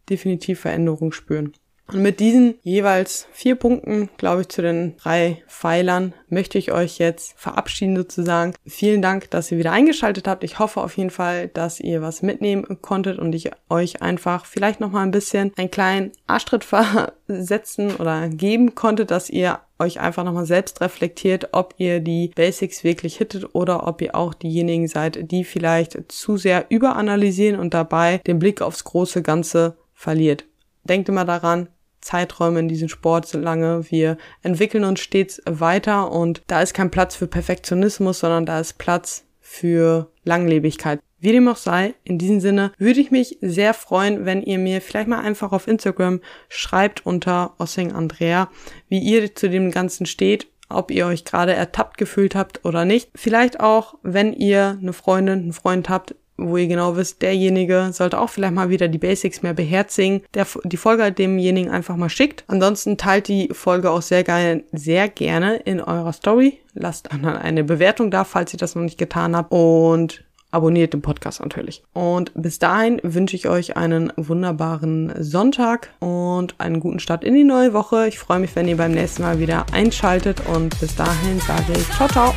definitiv 0.09 0.61
Veränderung 0.61 1.11
spüren. 1.11 1.53
Und 1.87 2.01
mit 2.01 2.19
diesen 2.19 2.55
jeweils 2.63 3.27
vier 3.31 3.55
Punkten, 3.55 4.09
glaube 4.17 4.41
ich, 4.41 4.49
zu 4.49 4.63
den 4.63 4.97
drei 4.97 5.43
Pfeilern 5.47 6.13
möchte 6.29 6.57
ich 6.57 6.71
euch 6.71 6.97
jetzt 6.97 7.35
verabschieden 7.37 7.95
sozusagen. 7.95 8.55
Vielen 8.65 9.03
Dank, 9.03 9.29
dass 9.29 9.51
ihr 9.51 9.59
wieder 9.59 9.71
eingeschaltet 9.71 10.27
habt. 10.27 10.43
Ich 10.43 10.57
hoffe 10.57 10.81
auf 10.81 10.97
jeden 10.97 11.11
Fall, 11.11 11.47
dass 11.49 11.79
ihr 11.79 12.01
was 12.01 12.23
mitnehmen 12.23 12.81
konntet 12.81 13.19
und 13.19 13.33
ich 13.35 13.51
euch 13.69 14.01
einfach 14.01 14.45
vielleicht 14.45 14.79
noch 14.79 14.91
mal 14.91 15.03
ein 15.03 15.11
bisschen 15.11 15.51
einen 15.57 15.69
kleinen 15.69 16.11
Arschtritt 16.25 16.63
versetzen 17.27 17.95
oder 17.97 18.29
geben 18.29 18.73
konnte, 18.73 19.05
dass 19.05 19.29
ihr 19.29 19.59
euch 19.77 19.99
einfach 19.99 20.23
nochmal 20.23 20.45
selbst 20.45 20.81
reflektiert, 20.81 21.49
ob 21.51 21.75
ihr 21.77 21.99
die 21.99 22.31
Basics 22.35 22.83
wirklich 22.83 23.17
hittet 23.17 23.53
oder 23.53 23.87
ob 23.87 24.01
ihr 24.01 24.15
auch 24.15 24.33
diejenigen 24.33 24.87
seid, 24.87 25.31
die 25.31 25.43
vielleicht 25.43 26.11
zu 26.11 26.37
sehr 26.37 26.65
überanalysieren 26.69 27.59
und 27.59 27.73
dabei 27.73 28.19
den 28.25 28.39
Blick 28.39 28.61
aufs 28.61 28.85
große 28.85 29.21
Ganze 29.21 29.77
verliert. 29.93 30.45
Denkt 30.85 31.09
immer 31.09 31.25
daran, 31.25 31.67
Zeiträume 32.01 32.59
in 32.59 32.67
diesem 32.67 32.89
Sport 32.89 33.27
sind 33.27 33.43
lange. 33.43 33.89
Wir 33.89 34.17
entwickeln 34.43 34.83
uns 34.83 34.99
stets 34.99 35.41
weiter 35.45 36.11
und 36.11 36.43
da 36.47 36.61
ist 36.61 36.73
kein 36.73 36.91
Platz 36.91 37.15
für 37.15 37.27
Perfektionismus, 37.27 38.19
sondern 38.19 38.45
da 38.45 38.59
ist 38.59 38.77
Platz 38.77 39.25
für 39.39 40.11
Langlebigkeit. 40.23 40.99
Wie 41.19 41.31
dem 41.31 41.47
auch 41.47 41.57
sei, 41.57 41.95
in 42.03 42.17
diesem 42.17 42.39
Sinne 42.39 42.71
würde 42.77 42.99
ich 42.99 43.09
mich 43.09 43.37
sehr 43.41 43.73
freuen, 43.73 44.25
wenn 44.25 44.43
ihr 44.43 44.59
mir 44.59 44.81
vielleicht 44.81 45.07
mal 45.07 45.21
einfach 45.21 45.53
auf 45.53 45.67
Instagram 45.67 46.19
schreibt 46.49 47.05
unter 47.05 47.55
Ossing 47.57 47.93
Andrea, 47.93 48.49
wie 48.89 48.99
ihr 48.99 49.33
zu 49.33 49.49
dem 49.49 49.71
Ganzen 49.71 50.05
steht, 50.05 50.47
ob 50.69 50.91
ihr 50.91 51.07
euch 51.07 51.25
gerade 51.25 51.53
ertappt 51.53 51.97
gefühlt 51.97 52.35
habt 52.35 52.65
oder 52.65 52.85
nicht. 52.85 53.09
Vielleicht 53.15 53.59
auch, 53.59 53.95
wenn 54.03 54.33
ihr 54.33 54.77
eine 54.79 54.93
Freundin, 54.93 55.39
einen 55.39 55.53
Freund 55.53 55.89
habt, 55.89 56.15
wo 56.37 56.57
ihr 56.57 56.67
genau 56.67 56.95
wisst, 56.95 57.21
derjenige 57.21 57.89
sollte 57.91 58.19
auch 58.19 58.29
vielleicht 58.29 58.53
mal 58.53 58.69
wieder 58.69 58.87
die 58.87 58.97
Basics 58.97 59.41
mehr 59.41 59.53
beherzigen, 59.53 60.21
der 60.33 60.45
die 60.63 60.77
Folge 60.77 61.11
demjenigen 61.11 61.71
einfach 61.71 61.95
mal 61.95 62.09
schickt. 62.09 62.43
Ansonsten 62.47 62.97
teilt 62.97 63.27
die 63.27 63.49
Folge 63.51 63.91
auch 63.91 64.01
sehr 64.01 64.23
geil, 64.23 64.63
sehr 64.71 65.07
gerne 65.09 65.57
in 65.57 65.81
eurer 65.81 66.13
Story. 66.13 66.59
Lasst 66.73 67.09
dann 67.11 67.25
eine 67.25 67.63
Bewertung 67.63 68.11
da, 68.11 68.23
falls 68.23 68.53
ihr 68.53 68.59
das 68.59 68.75
noch 68.75 68.83
nicht 68.83 68.97
getan 68.97 69.35
habt 69.35 69.51
und 69.51 70.25
abonniert 70.51 70.93
den 70.93 71.01
Podcast 71.01 71.41
natürlich. 71.41 71.83
Und 71.93 72.31
bis 72.33 72.59
dahin 72.59 72.99
wünsche 73.03 73.35
ich 73.35 73.47
euch 73.47 73.75
einen 73.77 74.11
wunderbaren 74.15 75.13
Sonntag 75.19 75.89
und 75.99 76.55
einen 76.59 76.79
guten 76.79 76.99
Start 76.99 77.23
in 77.23 77.33
die 77.33 77.43
neue 77.43 77.73
Woche. 77.73 78.07
Ich 78.07 78.19
freue 78.19 78.39
mich, 78.39 78.55
wenn 78.55 78.67
ihr 78.67 78.77
beim 78.77 78.91
nächsten 78.91 79.21
Mal 79.21 79.39
wieder 79.39 79.65
einschaltet 79.73 80.41
und 80.47 80.79
bis 80.79 80.95
dahin 80.95 81.39
sage 81.41 81.73
ich 81.73 81.89
ciao, 81.91 82.07
ciao. 82.07 82.33